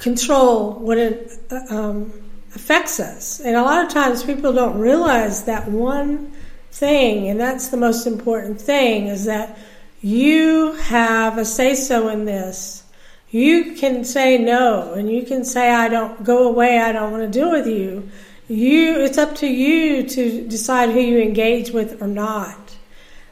control 0.04 0.74
what 0.74 0.98
it 0.98 1.32
um, 1.70 2.12
affects 2.54 3.00
us. 3.00 3.40
And 3.40 3.56
a 3.56 3.62
lot 3.62 3.84
of 3.84 3.90
times 3.90 4.22
people 4.22 4.52
don't 4.52 4.78
realize 4.78 5.44
that 5.44 5.66
one 5.66 6.30
thing, 6.70 7.28
and 7.28 7.40
that's 7.40 7.68
the 7.68 7.78
most 7.78 8.06
important 8.06 8.60
thing, 8.60 9.06
is 9.06 9.24
that 9.24 9.58
you 10.02 10.74
have 10.74 11.38
a 11.38 11.44
say 11.46 11.74
so 11.74 12.08
in 12.08 12.26
this. 12.26 12.84
You 13.30 13.72
can 13.72 14.04
say 14.04 14.36
no, 14.36 14.92
and 14.92 15.10
you 15.10 15.22
can 15.24 15.42
say, 15.42 15.70
I 15.70 15.88
don't 15.88 16.22
go 16.22 16.48
away, 16.48 16.78
I 16.78 16.92
don't 16.92 17.10
want 17.10 17.24
to 17.24 17.38
deal 17.38 17.50
with 17.50 17.66
you. 17.66 18.06
You, 18.46 19.00
it's 19.00 19.16
up 19.16 19.34
to 19.36 19.46
you 19.46 20.06
to 20.06 20.46
decide 20.46 20.90
who 20.90 21.00
you 21.00 21.18
engage 21.18 21.70
with 21.70 22.02
or 22.02 22.06
not. 22.06 22.76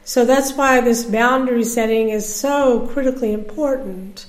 So 0.05 0.25
that's 0.25 0.53
why 0.53 0.81
this 0.81 1.05
boundary 1.05 1.63
setting 1.63 2.09
is 2.09 2.25
so 2.27 2.87
critically 2.87 3.31
important 3.31 4.25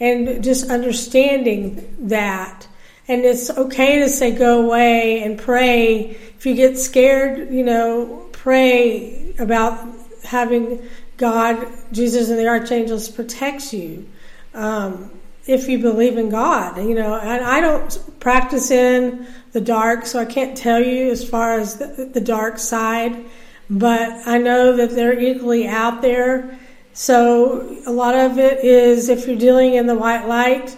and 0.00 0.42
just 0.42 0.70
understanding 0.70 1.96
that. 2.08 2.66
And 3.08 3.24
it's 3.24 3.50
okay 3.50 3.98
to 4.00 4.08
say, 4.08 4.32
go 4.32 4.64
away 4.64 5.22
and 5.22 5.38
pray. 5.38 6.10
If 6.36 6.46
you 6.46 6.54
get 6.54 6.78
scared, 6.78 7.52
you 7.52 7.64
know, 7.64 8.28
pray 8.32 9.34
about 9.38 9.86
having 10.24 10.88
God, 11.16 11.66
Jesus, 11.92 12.30
and 12.30 12.38
the 12.38 12.48
archangels 12.48 13.08
protect 13.08 13.72
you. 13.72 14.08
Um, 14.54 15.10
if 15.46 15.68
you 15.68 15.78
believe 15.78 16.16
in 16.18 16.28
God, 16.28 16.78
you 16.78 16.94
know, 16.94 17.14
and 17.16 17.44
I 17.44 17.60
don't 17.60 18.20
practice 18.20 18.70
in 18.70 19.26
the 19.52 19.60
dark, 19.60 20.06
so 20.06 20.20
I 20.20 20.24
can't 20.24 20.56
tell 20.56 20.80
you 20.80 21.10
as 21.10 21.28
far 21.28 21.58
as 21.58 21.76
the, 21.76 22.10
the 22.12 22.20
dark 22.20 22.58
side, 22.58 23.24
but 23.68 24.26
I 24.26 24.38
know 24.38 24.76
that 24.76 24.90
they're 24.90 25.18
equally 25.18 25.66
out 25.66 26.00
there 26.02 26.58
so 26.92 27.78
a 27.86 27.92
lot 27.92 28.14
of 28.14 28.38
it 28.38 28.64
is 28.64 29.08
if 29.08 29.26
you're 29.26 29.36
dealing 29.36 29.74
in 29.74 29.86
the 29.86 29.94
white 29.94 30.26
light, 30.26 30.76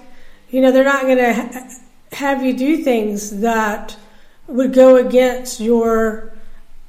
you 0.51 0.61
know, 0.61 0.71
they're 0.71 0.85
not 0.85 1.03
going 1.03 1.19
to 1.19 1.35
ha- 1.35 1.69
have 2.13 2.45
you 2.45 2.57
do 2.57 2.83
things 2.83 3.41
that 3.41 3.97
would 4.47 4.73
go 4.73 4.97
against 4.97 5.61
your 5.61 6.33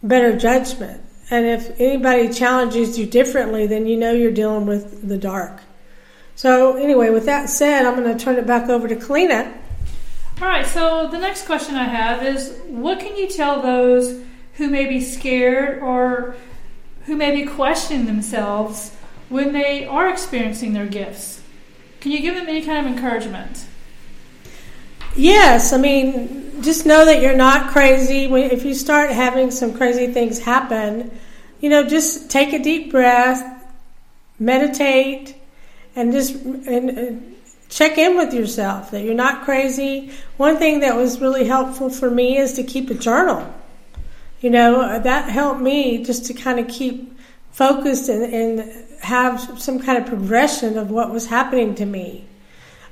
better 0.03 0.37
judgment. 0.37 1.01
And 1.31 1.45
if 1.45 1.79
anybody 1.79 2.29
challenges 2.29 2.99
you 2.99 3.07
differently, 3.07 3.65
then 3.65 3.87
you 3.87 3.97
know 3.97 4.11
you're 4.11 4.31
dealing 4.31 4.67
with 4.67 5.07
the 5.07 5.17
dark. 5.17 5.61
So, 6.35 6.75
anyway, 6.75 7.09
with 7.09 7.25
that 7.25 7.49
said, 7.49 7.85
I'm 7.85 7.95
going 7.95 8.15
to 8.15 8.23
turn 8.23 8.35
it 8.35 8.45
back 8.45 8.69
over 8.69 8.87
to 8.87 8.95
Kalina. 8.95 9.51
All 10.41 10.47
right, 10.47 10.65
so 10.65 11.07
the 11.09 11.17
next 11.17 11.45
question 11.45 11.75
I 11.75 11.85
have 11.85 12.21
is 12.21 12.59
what 12.67 12.99
can 12.99 13.15
you 13.15 13.27
tell 13.27 13.61
those 13.61 14.21
who 14.55 14.69
may 14.69 14.85
be 14.85 14.99
scared 14.99 15.81
or 15.81 16.35
who 17.05 17.15
may 17.15 17.33
be 17.33 17.49
questioning 17.49 18.05
themselves 18.05 18.95
when 19.29 19.53
they 19.53 19.85
are 19.85 20.09
experiencing 20.09 20.73
their 20.73 20.85
gifts? 20.85 21.41
Can 22.01 22.11
you 22.11 22.19
give 22.19 22.35
them 22.35 22.47
any 22.47 22.61
kind 22.61 22.85
of 22.85 22.93
encouragement? 22.93 23.65
Yes, 25.15 25.71
I 25.73 25.77
mean, 25.77 26.61
just 26.61 26.85
know 26.85 27.05
that 27.05 27.21
you're 27.21 27.35
not 27.35 27.71
crazy. 27.71 28.25
If 28.25 28.65
you 28.65 28.73
start 28.73 29.11
having 29.11 29.49
some 29.49 29.73
crazy 29.73 30.07
things 30.07 30.39
happen, 30.39 31.17
you 31.61 31.69
know, 31.69 31.87
just 31.87 32.29
take 32.29 32.53
a 32.53 32.59
deep 32.59 32.91
breath, 32.91 33.65
meditate, 34.39 35.35
and 35.95 36.11
just 36.11 36.35
and, 36.35 37.35
check 37.69 37.97
in 37.97 38.15
with 38.15 38.33
yourself 38.33 38.91
that 38.91 39.03
you're 39.03 39.15
not 39.15 39.43
crazy. 39.43 40.11
One 40.37 40.57
thing 40.57 40.81
that 40.81 40.95
was 40.95 41.19
really 41.19 41.45
helpful 41.45 41.89
for 41.89 42.09
me 42.11 42.37
is 42.37 42.53
to 42.53 42.63
keep 42.63 42.89
a 42.89 42.93
journal. 42.93 43.51
You 44.41 44.49
know, 44.51 44.99
that 44.99 45.29
helped 45.29 45.61
me 45.61 46.03
just 46.03 46.25
to 46.25 46.33
kind 46.33 46.59
of 46.59 46.67
keep 46.67 47.14
focused 47.55 48.09
and, 48.09 48.33
and 48.33 48.85
have 48.99 49.39
some 49.61 49.79
kind 49.79 49.97
of 49.97 50.05
progression 50.05 50.77
of 50.77 50.91
what 50.91 51.09
was 51.09 51.27
happening 51.27 51.73
to 51.73 51.85
me. 51.85 52.25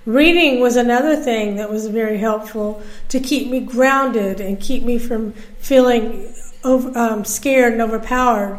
Reading 0.05 0.62
was 0.62 0.77
another 0.77 1.17
thing 1.17 1.58
that 1.58 1.70
was 1.70 1.88
very 1.88 2.17
helpful 2.17 2.82
to 3.10 3.20
keep 3.20 3.50
me 3.50 3.60
grounded 3.60 4.39
and 4.39 4.58
keep 4.62 4.84
me 4.84 4.98
from 4.98 5.34
feeling 5.60 6.34
over, 6.63 6.98
um, 6.98 7.25
scared 7.25 7.74
and 7.74 7.82
overpowered. 7.82 8.58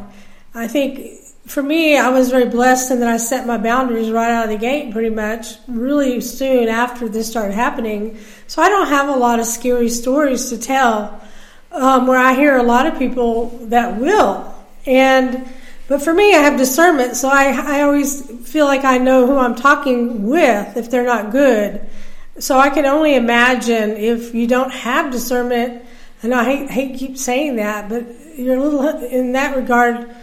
I 0.55 0.69
think 0.69 1.21
for 1.47 1.63
me, 1.63 1.97
I 1.97 2.11
was 2.11 2.31
very 2.31 2.51
blessed 2.51 2.91
in 2.91 3.01
that 3.01 3.09
I 3.09 3.17
set 3.17 3.47
my 3.47 3.57
boundaries 3.57 4.11
right 4.11 4.31
out 4.31 4.45
of 4.45 4.51
the 4.51 4.59
gate 4.59 4.93
pretty 4.93 5.09
much 5.09 5.57
really 5.67 6.21
soon 6.21 6.69
after 6.69 7.09
this 7.09 7.31
started 7.31 7.55
happening. 7.55 8.19
So 8.47 8.61
I 8.61 8.69
don't 8.69 8.89
have 8.89 9.09
a 9.09 9.17
lot 9.17 9.41
of 9.41 9.47
scary 9.47 9.89
stories 9.89 10.51
to 10.51 10.59
tell 10.59 11.23
um, 11.73 12.07
where 12.07 12.19
I 12.19 12.35
hear 12.35 12.59
a 12.59 12.63
lot 12.63 12.87
of 12.87 12.99
people 12.99 13.57
that 13.69 13.97
will. 13.97 14.55
And 14.85 15.47
but 15.89 16.03
for 16.03 16.15
me, 16.15 16.35
I 16.35 16.39
have 16.39 16.57
discernment, 16.57 17.17
so 17.17 17.29
I, 17.29 17.79
I 17.79 17.83
always 17.83 18.23
feel 18.49 18.67
like 18.67 18.85
I 18.85 18.99
know 18.99 19.27
who 19.27 19.37
I'm 19.37 19.55
talking 19.55 20.27
with 20.29 20.77
if 20.77 20.91
they're 20.91 21.05
not 21.05 21.31
good. 21.31 21.87
So 22.39 22.59
I 22.59 22.71
can 22.71 22.87
only 22.87 23.15
imagine 23.15 23.91
if 23.91 24.35
you 24.35 24.47
don't 24.47 24.73
have 24.73 25.13
discernment, 25.13 25.85
and 26.23 26.35
I 26.35 26.45
hate, 26.45 26.71
hate 26.71 26.99
keep 26.99 27.19
saying 27.19 27.57
that, 27.57 27.89
but 27.89 28.07
you're 28.37 28.57
a 28.57 28.61
little 28.61 29.05
in 29.05 29.33
that 29.33 29.57
regard 29.57 30.15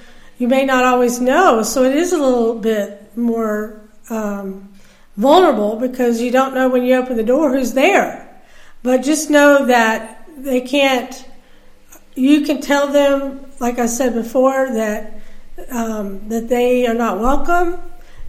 you 0.41 0.47
may 0.47 0.65
not 0.65 0.83
always 0.83 1.21
know. 1.21 1.61
So 1.61 1.83
it 1.83 1.95
is 1.95 2.13
a 2.13 2.17
little 2.17 2.55
bit 2.55 3.15
more 3.15 3.79
um, 4.09 4.73
vulnerable 5.15 5.75
because 5.75 6.19
you 6.19 6.31
don't 6.31 6.55
know 6.55 6.67
when 6.67 6.83
you 6.83 6.95
open 6.95 7.15
the 7.15 7.23
door 7.23 7.51
who's 7.51 7.73
there. 7.73 8.27
But 8.81 9.03
just 9.03 9.29
know 9.29 9.67
that 9.67 10.27
they 10.35 10.61
can't, 10.61 11.13
you 12.15 12.41
can 12.41 12.59
tell 12.59 12.87
them, 12.87 13.51
like 13.59 13.77
I 13.77 13.85
said 13.85 14.15
before, 14.15 14.73
that. 14.73 15.20
Um, 15.69 16.27
that 16.29 16.49
they 16.49 16.87
are 16.87 16.93
not 16.93 17.19
welcome. 17.19 17.79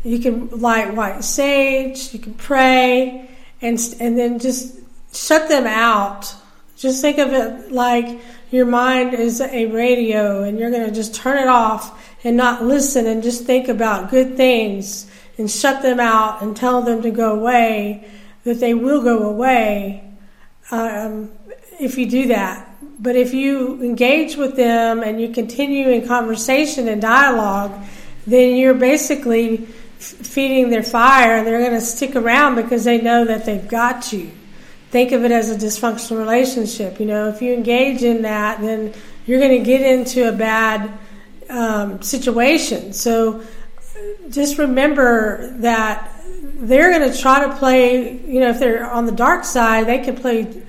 You 0.04 0.18
can 0.18 0.48
light 0.60 0.94
white 0.94 1.24
sage. 1.24 2.12
You 2.12 2.18
can 2.18 2.34
pray, 2.34 3.28
and 3.60 3.78
and 4.00 4.18
then 4.18 4.38
just 4.38 4.76
shut 5.12 5.48
them 5.48 5.66
out. 5.66 6.34
Just 6.76 7.00
think 7.00 7.18
of 7.18 7.32
it 7.32 7.70
like 7.70 8.20
your 8.50 8.66
mind 8.66 9.14
is 9.14 9.40
a 9.40 9.66
radio, 9.66 10.42
and 10.42 10.58
you're 10.58 10.70
going 10.70 10.86
to 10.86 10.94
just 10.94 11.14
turn 11.14 11.38
it 11.38 11.48
off 11.48 11.98
and 12.24 12.36
not 12.36 12.62
listen 12.62 13.06
and 13.06 13.22
just 13.22 13.44
think 13.44 13.68
about 13.68 14.10
good 14.10 14.36
things 14.36 15.10
and 15.38 15.50
shut 15.50 15.82
them 15.82 15.98
out 15.98 16.42
and 16.42 16.56
tell 16.56 16.82
them 16.82 17.02
to 17.02 17.10
go 17.10 17.34
away, 17.34 18.08
that 18.44 18.60
they 18.60 18.74
will 18.74 19.02
go 19.02 19.28
away 19.28 20.04
um, 20.70 21.30
if 21.80 21.96
you 21.98 22.08
do 22.08 22.26
that. 22.28 22.68
But 23.02 23.16
if 23.16 23.34
you 23.34 23.82
engage 23.82 24.36
with 24.36 24.54
them 24.54 25.02
and 25.02 25.20
you 25.20 25.30
continue 25.30 25.88
in 25.88 26.06
conversation 26.06 26.86
and 26.86 27.02
dialogue, 27.02 27.72
then 28.28 28.54
you're 28.54 28.74
basically 28.74 29.66
feeding 29.98 30.70
their 30.70 30.84
fire 30.84 31.36
and 31.36 31.44
they're 31.44 31.58
going 31.58 31.72
to 31.72 31.80
stick 31.80 32.14
around 32.14 32.54
because 32.54 32.84
they 32.84 33.00
know 33.00 33.24
that 33.24 33.44
they've 33.44 33.66
got 33.66 34.12
you. 34.12 34.30
Think 34.90 35.10
of 35.10 35.24
it 35.24 35.32
as 35.32 35.50
a 35.50 35.56
dysfunctional 35.56 36.18
relationship. 36.18 37.00
You 37.00 37.06
know, 37.06 37.28
if 37.28 37.42
you 37.42 37.52
engage 37.52 38.04
in 38.04 38.22
that, 38.22 38.60
then 38.60 38.94
you're 39.26 39.40
going 39.40 39.58
to 39.58 39.64
get 39.64 39.80
into 39.80 40.28
a 40.28 40.32
bad 40.32 40.96
um, 41.50 42.00
situation. 42.02 42.92
So 42.92 43.42
just 44.30 44.58
remember 44.58 45.52
that 45.58 46.08
they're 46.42 46.96
going 46.96 47.10
to 47.10 47.18
try 47.18 47.48
to 47.48 47.56
play, 47.56 48.20
you 48.26 48.38
know, 48.38 48.50
if 48.50 48.60
they're 48.60 48.88
on 48.88 49.06
the 49.06 49.12
dark 49.12 49.44
side, 49.44 49.88
they 49.88 49.98
can 49.98 50.14
play 50.14 50.62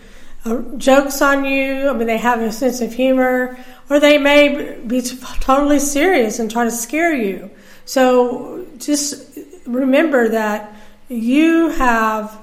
Uh, 0.45 0.61
jokes 0.77 1.21
on 1.21 1.45
you. 1.45 1.87
I 1.89 1.93
mean, 1.93 2.07
they 2.07 2.17
have 2.17 2.41
a 2.41 2.51
sense 2.51 2.81
of 2.81 2.93
humor, 2.93 3.57
or 3.89 3.99
they 3.99 4.17
may 4.17 4.77
be 4.85 5.01
totally 5.01 5.79
serious 5.79 6.39
and 6.39 6.51
try 6.51 6.65
to 6.65 6.71
scare 6.71 7.13
you. 7.13 7.49
So 7.85 8.67
just 8.77 9.39
remember 9.65 10.29
that 10.29 10.75
you 11.07 11.69
have 11.69 12.37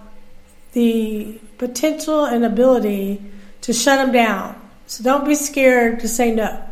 the 0.72 1.38
potential 1.58 2.24
and 2.24 2.44
ability 2.44 3.22
to 3.62 3.72
shut 3.72 3.98
them 3.98 4.12
down. 4.12 4.60
So 4.86 5.04
don't 5.04 5.26
be 5.26 5.34
scared 5.34 6.00
to 6.00 6.08
say 6.08 6.34
no. 6.34 6.64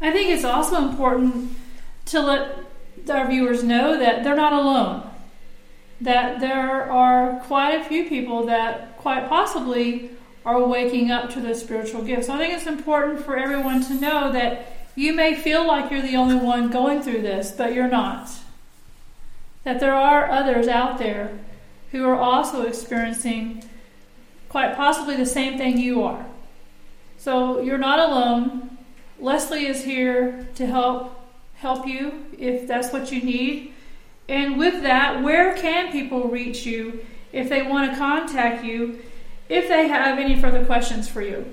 I 0.00 0.10
think 0.10 0.30
it's 0.30 0.44
also 0.44 0.88
important 0.88 1.56
to 2.06 2.20
let 2.20 2.58
our 3.08 3.28
viewers 3.28 3.62
know 3.62 3.98
that 3.98 4.24
they're 4.24 4.36
not 4.36 4.52
alone. 4.52 5.08
That 6.00 6.40
there 6.40 6.90
are 6.90 7.40
quite 7.46 7.74
a 7.74 7.84
few 7.84 8.08
people 8.08 8.46
that 8.46 8.87
quite 8.98 9.28
possibly 9.28 10.10
are 10.44 10.64
waking 10.64 11.10
up 11.10 11.30
to 11.30 11.40
the 11.40 11.54
spiritual 11.54 12.02
gifts. 12.02 12.26
So 12.26 12.34
I 12.34 12.38
think 12.38 12.54
it's 12.54 12.66
important 12.66 13.24
for 13.24 13.36
everyone 13.36 13.84
to 13.86 13.94
know 13.94 14.32
that 14.32 14.76
you 14.94 15.12
may 15.12 15.34
feel 15.34 15.66
like 15.66 15.90
you're 15.90 16.02
the 16.02 16.16
only 16.16 16.36
one 16.36 16.70
going 16.70 17.02
through 17.02 17.22
this, 17.22 17.52
but 17.52 17.74
you're 17.74 17.88
not. 17.88 18.30
That 19.64 19.80
there 19.80 19.94
are 19.94 20.30
others 20.30 20.68
out 20.68 20.98
there 20.98 21.38
who 21.92 22.04
are 22.06 22.16
also 22.16 22.62
experiencing 22.62 23.64
quite 24.48 24.76
possibly 24.76 25.16
the 25.16 25.26
same 25.26 25.58
thing 25.58 25.78
you 25.78 26.02
are. 26.02 26.26
So 27.18 27.60
you're 27.60 27.78
not 27.78 27.98
alone. 27.98 28.78
Leslie 29.20 29.66
is 29.66 29.84
here 29.84 30.48
to 30.54 30.66
help 30.66 31.14
help 31.56 31.86
you 31.86 32.24
if 32.38 32.68
that's 32.68 32.92
what 32.92 33.10
you 33.10 33.20
need. 33.20 33.74
And 34.28 34.58
with 34.58 34.82
that, 34.82 35.22
where 35.22 35.56
can 35.56 35.90
people 35.90 36.28
reach 36.28 36.64
you 36.64 37.04
if 37.32 37.48
they 37.48 37.62
want 37.62 37.90
to 37.90 37.98
contact 37.98 38.64
you 38.64 39.00
if 39.48 39.68
they 39.68 39.88
have 39.88 40.18
any 40.18 40.40
further 40.40 40.64
questions 40.64 41.08
for 41.08 41.22
you? 41.22 41.44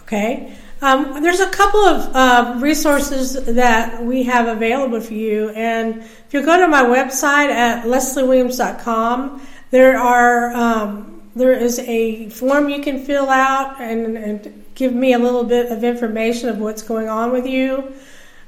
Okay. 0.00 0.56
Um, 0.82 1.22
there's 1.22 1.40
a 1.40 1.50
couple 1.50 1.80
of 1.80 2.16
uh, 2.16 2.58
resources 2.58 3.34
that 3.44 4.02
we 4.02 4.22
have 4.24 4.48
available 4.48 5.00
for 5.00 5.14
you. 5.14 5.50
And 5.50 5.98
if 5.98 6.28
you 6.32 6.44
go 6.44 6.58
to 6.58 6.68
my 6.68 6.82
website 6.82 7.50
at 7.50 7.84
leslieweems.com, 7.84 9.46
there 9.70 9.98
are 9.98 10.52
um, 10.54 11.22
there 11.36 11.52
is 11.52 11.78
a 11.80 12.28
form 12.30 12.68
you 12.68 12.82
can 12.82 13.04
fill 13.04 13.28
out 13.28 13.80
and, 13.80 14.16
and 14.16 14.64
give 14.74 14.94
me 14.94 15.12
a 15.12 15.18
little 15.18 15.44
bit 15.44 15.70
of 15.70 15.84
information 15.84 16.48
of 16.48 16.58
what's 16.58 16.82
going 16.82 17.08
on 17.08 17.30
with 17.30 17.46
you. 17.46 17.92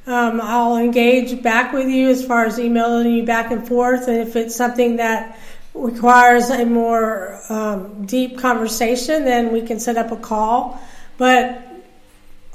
Um, 0.07 0.41
I'll 0.41 0.79
engage 0.79 1.43
back 1.43 1.73
with 1.73 1.89
you 1.89 2.09
as 2.09 2.25
far 2.27 2.45
as 2.45 2.59
emailing 2.59 3.15
you 3.15 3.25
back 3.25 3.53
and 3.53 3.67
forth, 3.67 4.09
and 4.09 4.17
if 4.17 4.35
it's 4.35 4.57
something 4.57 4.97
that 4.97 5.39
requires 5.75 6.51
a 6.51 6.65
more 6.65 7.41
um, 7.49 8.05
deep 8.07 8.39
conversation, 8.39 9.25
then 9.25 9.53
we 9.53 9.63
can 9.63 9.81
set 9.81 9.97
up 9.97 10.11
a 10.11 10.17
call. 10.17 10.81
But 11.19 11.63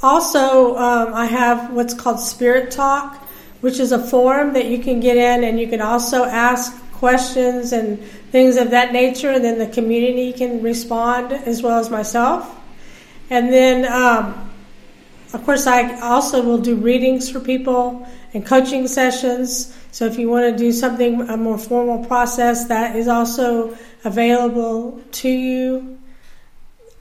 also, 0.01 0.75
um, 0.77 1.13
I 1.13 1.25
have 1.25 1.73
what's 1.73 1.93
called 1.93 2.19
Spirit 2.19 2.71
Talk, 2.71 3.15
which 3.61 3.79
is 3.79 3.91
a 3.91 3.99
forum 3.99 4.53
that 4.53 4.65
you 4.65 4.79
can 4.79 4.99
get 4.99 5.17
in, 5.17 5.43
and 5.43 5.59
you 5.59 5.67
can 5.67 5.81
also 5.81 6.23
ask 6.23 6.79
questions 6.93 7.73
and 7.73 7.99
things 8.31 8.57
of 8.57 8.71
that 8.71 8.91
nature, 8.91 9.31
and 9.31 9.43
then 9.43 9.57
the 9.57 9.67
community 9.67 10.33
can 10.33 10.61
respond 10.61 11.31
as 11.31 11.61
well 11.61 11.79
as 11.79 11.89
myself. 11.89 12.55
And 13.29 13.51
then, 13.51 13.85
um, 13.91 14.49
of 15.33 15.43
course, 15.43 15.67
I 15.67 15.99
also 16.01 16.43
will 16.43 16.57
do 16.57 16.75
readings 16.75 17.29
for 17.29 17.39
people 17.39 18.07
and 18.33 18.45
coaching 18.45 18.87
sessions. 18.87 19.76
So 19.91 20.05
if 20.05 20.17
you 20.17 20.29
want 20.29 20.51
to 20.51 20.57
do 20.57 20.71
something, 20.71 21.21
a 21.29 21.37
more 21.37 21.57
formal 21.57 22.05
process, 22.05 22.67
that 22.67 22.95
is 22.95 23.07
also 23.07 23.77
available 24.03 25.01
to 25.11 25.29
you. 25.29 25.97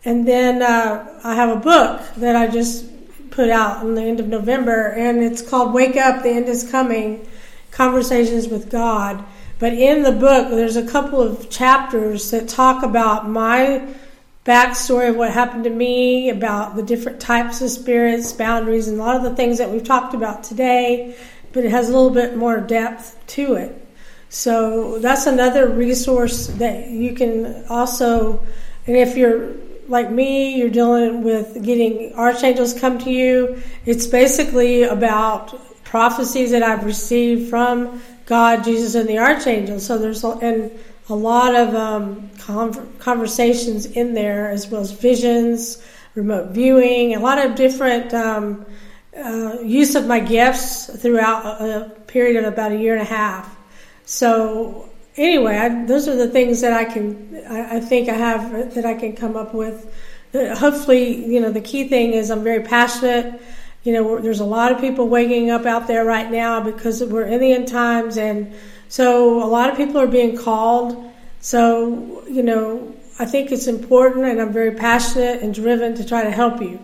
And 0.05 0.27
then 0.27 0.62
uh, 0.62 1.20
I 1.25 1.35
have 1.35 1.57
a 1.57 1.61
book 1.61 2.01
that 2.16 2.37
I 2.37 2.46
just 2.46 2.87
put 3.31 3.51
out 3.51 3.85
in 3.85 3.94
the 3.94 4.03
end 4.03 4.20
of 4.20 4.29
November, 4.29 4.92
and 4.92 5.22
it's 5.22 5.42
called 5.42 5.75
Wake 5.75 5.96
Up, 5.96 6.22
the 6.22 6.31
End 6.31 6.49
is 6.49 6.70
Coming 6.70 7.27
Conversations 7.70 8.49
with 8.49 8.70
God. 8.70 9.25
But 9.59 9.72
in 9.72 10.03
the 10.03 10.12
book, 10.12 10.51
there's 10.51 10.77
a 10.77 10.87
couple 10.87 11.20
of 11.20 11.51
chapters 11.51 12.31
that 12.31 12.49
talk 12.49 12.83
about 12.83 13.29
my 13.29 13.87
backstory 14.44 15.11
of 15.11 15.16
what 15.16 15.33
happened 15.33 15.64
to 15.64 15.70
me, 15.70 16.31
about 16.31 16.77
the 16.77 16.83
different 16.83 17.20
types 17.20 17.61
of 17.61 17.68
spirits, 17.68 18.33
boundaries, 18.33 18.87
and 18.87 19.01
a 19.01 19.03
lot 19.03 19.16
of 19.16 19.22
the 19.22 19.35
things 19.35 19.59
that 19.59 19.70
we've 19.70 19.83
talked 19.83 20.14
about 20.14 20.44
today, 20.44 21.16
but 21.57 21.64
it 21.64 21.71
has 21.71 21.88
a 21.88 21.92
little 21.92 22.11
bit 22.11 22.37
more 22.37 22.61
depth 22.61 23.19
to 23.27 23.55
it. 23.55 23.73
So 24.29 24.99
that's 24.99 25.25
another 25.25 25.66
resource 25.71 26.49
that 26.49 26.90
you 26.90 27.14
can 27.14 27.64
also, 27.71 28.45
and 28.87 28.95
if 28.95 29.16
you're 29.16 29.55
like 29.88 30.11
me, 30.11 30.59
you're 30.59 30.69
dealing 30.69 31.25
with 31.25 31.64
getting 31.64 32.12
archangels 32.12 32.79
come 32.79 32.99
to 32.99 33.11
you. 33.11 33.62
It's 33.87 34.07
basically 34.07 34.83
about 34.83 35.59
prophecies 35.83 36.51
that 36.51 36.62
I've 36.62 36.85
received 36.85 37.49
from 37.49 38.03
God, 38.27 38.62
Jesus, 38.62 38.95
and 38.95 39.09
the 39.09 39.16
archangels. 39.16 39.87
So 39.87 39.97
there's 39.97 40.23
and 40.25 40.71
a 41.09 41.14
lot 41.14 41.55
of 41.55 41.75
um, 41.75 42.29
conversations 42.99 43.87
in 43.87 44.12
there, 44.12 44.51
as 44.51 44.69
well 44.69 44.83
as 44.83 44.92
visions, 44.92 45.83
remote 46.14 46.51
viewing, 46.51 47.14
a 47.14 47.19
lot 47.19 47.38
of 47.38 47.55
different 47.55 48.12
um, 48.12 48.66
uh, 49.17 49.61
use 49.63 49.95
of 49.95 50.07
my 50.07 50.21
gifts 50.21 50.87
throughout 51.01 51.61
a, 51.61 51.91
period 52.07 52.37
of 52.37 52.53
about 52.53 52.73
a 52.73 52.77
year 52.77 52.93
and 52.93 53.03
a 53.03 53.11
half. 53.11 53.57
So 54.05 54.89
anyway, 55.17 55.57
I, 55.57 55.85
those 55.87 56.09
are 56.09 56.15
the 56.15 56.29
things 56.29 56.61
that 56.61 56.73
I 56.73 56.85
can, 56.85 57.43
I, 57.49 57.77
I, 57.77 57.81
think 57.81 58.09
I 58.09 58.15
have 58.15 58.75
that 58.75 58.85
I 58.85 58.95
can 58.95 59.15
come 59.15 59.37
up 59.37 59.55
with. 59.55 59.93
Hopefully, 60.35 61.25
you 61.27 61.41
know, 61.41 61.51
the 61.51 61.61
key 61.61 61.89
thing 61.89 62.13
is 62.13 62.31
I'm 62.31 62.45
very 62.45 62.63
passionate. 62.63 63.41
You 63.85 63.93
know, 63.95 64.19
there's 64.21 64.41
a 64.41 64.45
lot 64.45 64.73
of 64.73 64.81
people 64.81 65.09
waking 65.09 65.51
up 65.51 65.65
out 65.65 65.87
there 65.87 66.05
right 66.05 66.31
now 66.31 66.61
because 66.61 67.03
we're 67.03 67.27
in 67.27 67.41
the 67.41 67.53
end 67.53 67.69
times 67.69 68.19
and 68.19 68.55
so 68.89 69.43
a 69.43 69.47
lot 69.47 69.71
of 69.71 69.77
people 69.77 70.01
are 70.01 70.07
being 70.07 70.37
called. 70.37 71.13
So, 71.41 72.25
you 72.29 72.43
know, 72.43 72.95
I 73.19 73.25
think 73.25 73.51
it's 73.51 73.67
important 73.67 74.27
and 74.27 74.41
I'm 74.41 74.53
very 74.53 74.73
passionate 74.73 75.43
and 75.43 75.55
driven 75.55 75.95
to 75.95 76.05
try 76.05 76.23
to 76.23 76.31
help 76.31 76.61
you. 76.61 76.81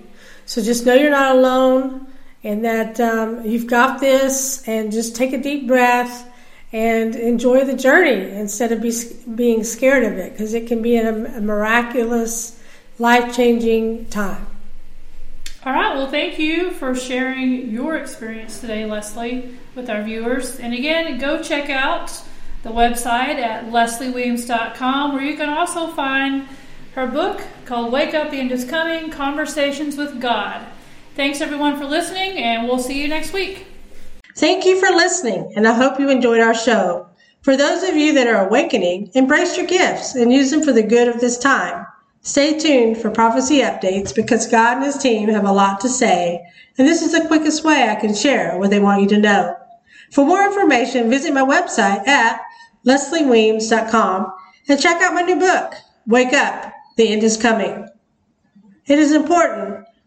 So 0.46 0.62
just 0.62 0.86
know 0.86 0.94
you're 0.94 1.10
not 1.10 1.36
alone 1.36 2.11
and 2.44 2.64
that 2.64 2.98
um, 3.00 3.44
you've 3.44 3.66
got 3.66 4.00
this, 4.00 4.66
and 4.66 4.92
just 4.92 5.14
take 5.14 5.32
a 5.32 5.38
deep 5.38 5.66
breath 5.66 6.28
and 6.72 7.14
enjoy 7.14 7.64
the 7.64 7.76
journey 7.76 8.30
instead 8.30 8.72
of 8.72 8.80
be, 8.80 8.92
being 9.34 9.62
scared 9.62 10.04
of 10.04 10.12
it 10.14 10.32
because 10.32 10.54
it 10.54 10.66
can 10.66 10.80
be 10.80 10.96
a, 10.96 11.36
a 11.36 11.40
miraculous, 11.40 12.58
life 12.98 13.34
changing 13.36 14.06
time. 14.06 14.46
All 15.64 15.72
right. 15.72 15.94
Well, 15.94 16.10
thank 16.10 16.40
you 16.40 16.72
for 16.72 16.94
sharing 16.94 17.70
your 17.70 17.96
experience 17.96 18.60
today, 18.60 18.84
Leslie, 18.84 19.56
with 19.76 19.88
our 19.88 20.02
viewers. 20.02 20.58
And 20.58 20.74
again, 20.74 21.18
go 21.18 21.40
check 21.40 21.70
out 21.70 22.20
the 22.64 22.70
website 22.70 23.36
at 23.36 23.66
leslieweems.com 23.66 25.12
where 25.12 25.22
you 25.22 25.36
can 25.36 25.48
also 25.48 25.88
find 25.88 26.48
her 26.94 27.06
book 27.06 27.42
called 27.64 27.92
Wake 27.92 28.12
Up, 28.12 28.30
the 28.30 28.38
End 28.38 28.50
is 28.50 28.64
Coming 28.64 29.10
Conversations 29.10 29.96
with 29.96 30.20
God. 30.20 30.66
Thanks 31.14 31.42
everyone 31.42 31.76
for 31.76 31.84
listening, 31.84 32.38
and 32.38 32.66
we'll 32.66 32.78
see 32.78 32.98
you 32.98 33.06
next 33.06 33.34
week. 33.34 33.66
Thank 34.34 34.64
you 34.64 34.80
for 34.80 34.88
listening, 34.94 35.52
and 35.56 35.68
I 35.68 35.74
hope 35.74 36.00
you 36.00 36.08
enjoyed 36.08 36.40
our 36.40 36.54
show. 36.54 37.06
For 37.42 37.54
those 37.54 37.82
of 37.82 37.96
you 37.96 38.14
that 38.14 38.26
are 38.26 38.46
awakening, 38.46 39.10
embrace 39.12 39.58
your 39.58 39.66
gifts 39.66 40.14
and 40.14 40.32
use 40.32 40.50
them 40.50 40.62
for 40.62 40.72
the 40.72 40.82
good 40.82 41.08
of 41.08 41.20
this 41.20 41.36
time. 41.36 41.86
Stay 42.22 42.58
tuned 42.58 42.96
for 42.96 43.10
prophecy 43.10 43.58
updates 43.58 44.14
because 44.14 44.46
God 44.46 44.78
and 44.78 44.86
His 44.86 44.96
team 44.96 45.28
have 45.28 45.44
a 45.44 45.52
lot 45.52 45.80
to 45.80 45.88
say, 45.90 46.42
and 46.78 46.88
this 46.88 47.02
is 47.02 47.12
the 47.12 47.26
quickest 47.26 47.62
way 47.62 47.90
I 47.90 47.96
can 47.96 48.14
share 48.14 48.56
what 48.56 48.70
they 48.70 48.80
want 48.80 49.02
you 49.02 49.08
to 49.08 49.18
know. 49.18 49.54
For 50.12 50.24
more 50.24 50.42
information, 50.42 51.10
visit 51.10 51.34
my 51.34 51.42
website 51.42 52.08
at 52.08 52.40
leslieweems.com 52.86 54.32
and 54.70 54.80
check 54.80 55.02
out 55.02 55.12
my 55.12 55.20
new 55.20 55.38
book, 55.38 55.74
Wake 56.06 56.32
Up, 56.32 56.72
The 56.96 57.08
End 57.08 57.22
is 57.22 57.36
Coming. 57.36 57.86
It 58.86 58.98
is 58.98 59.12
important 59.12 59.86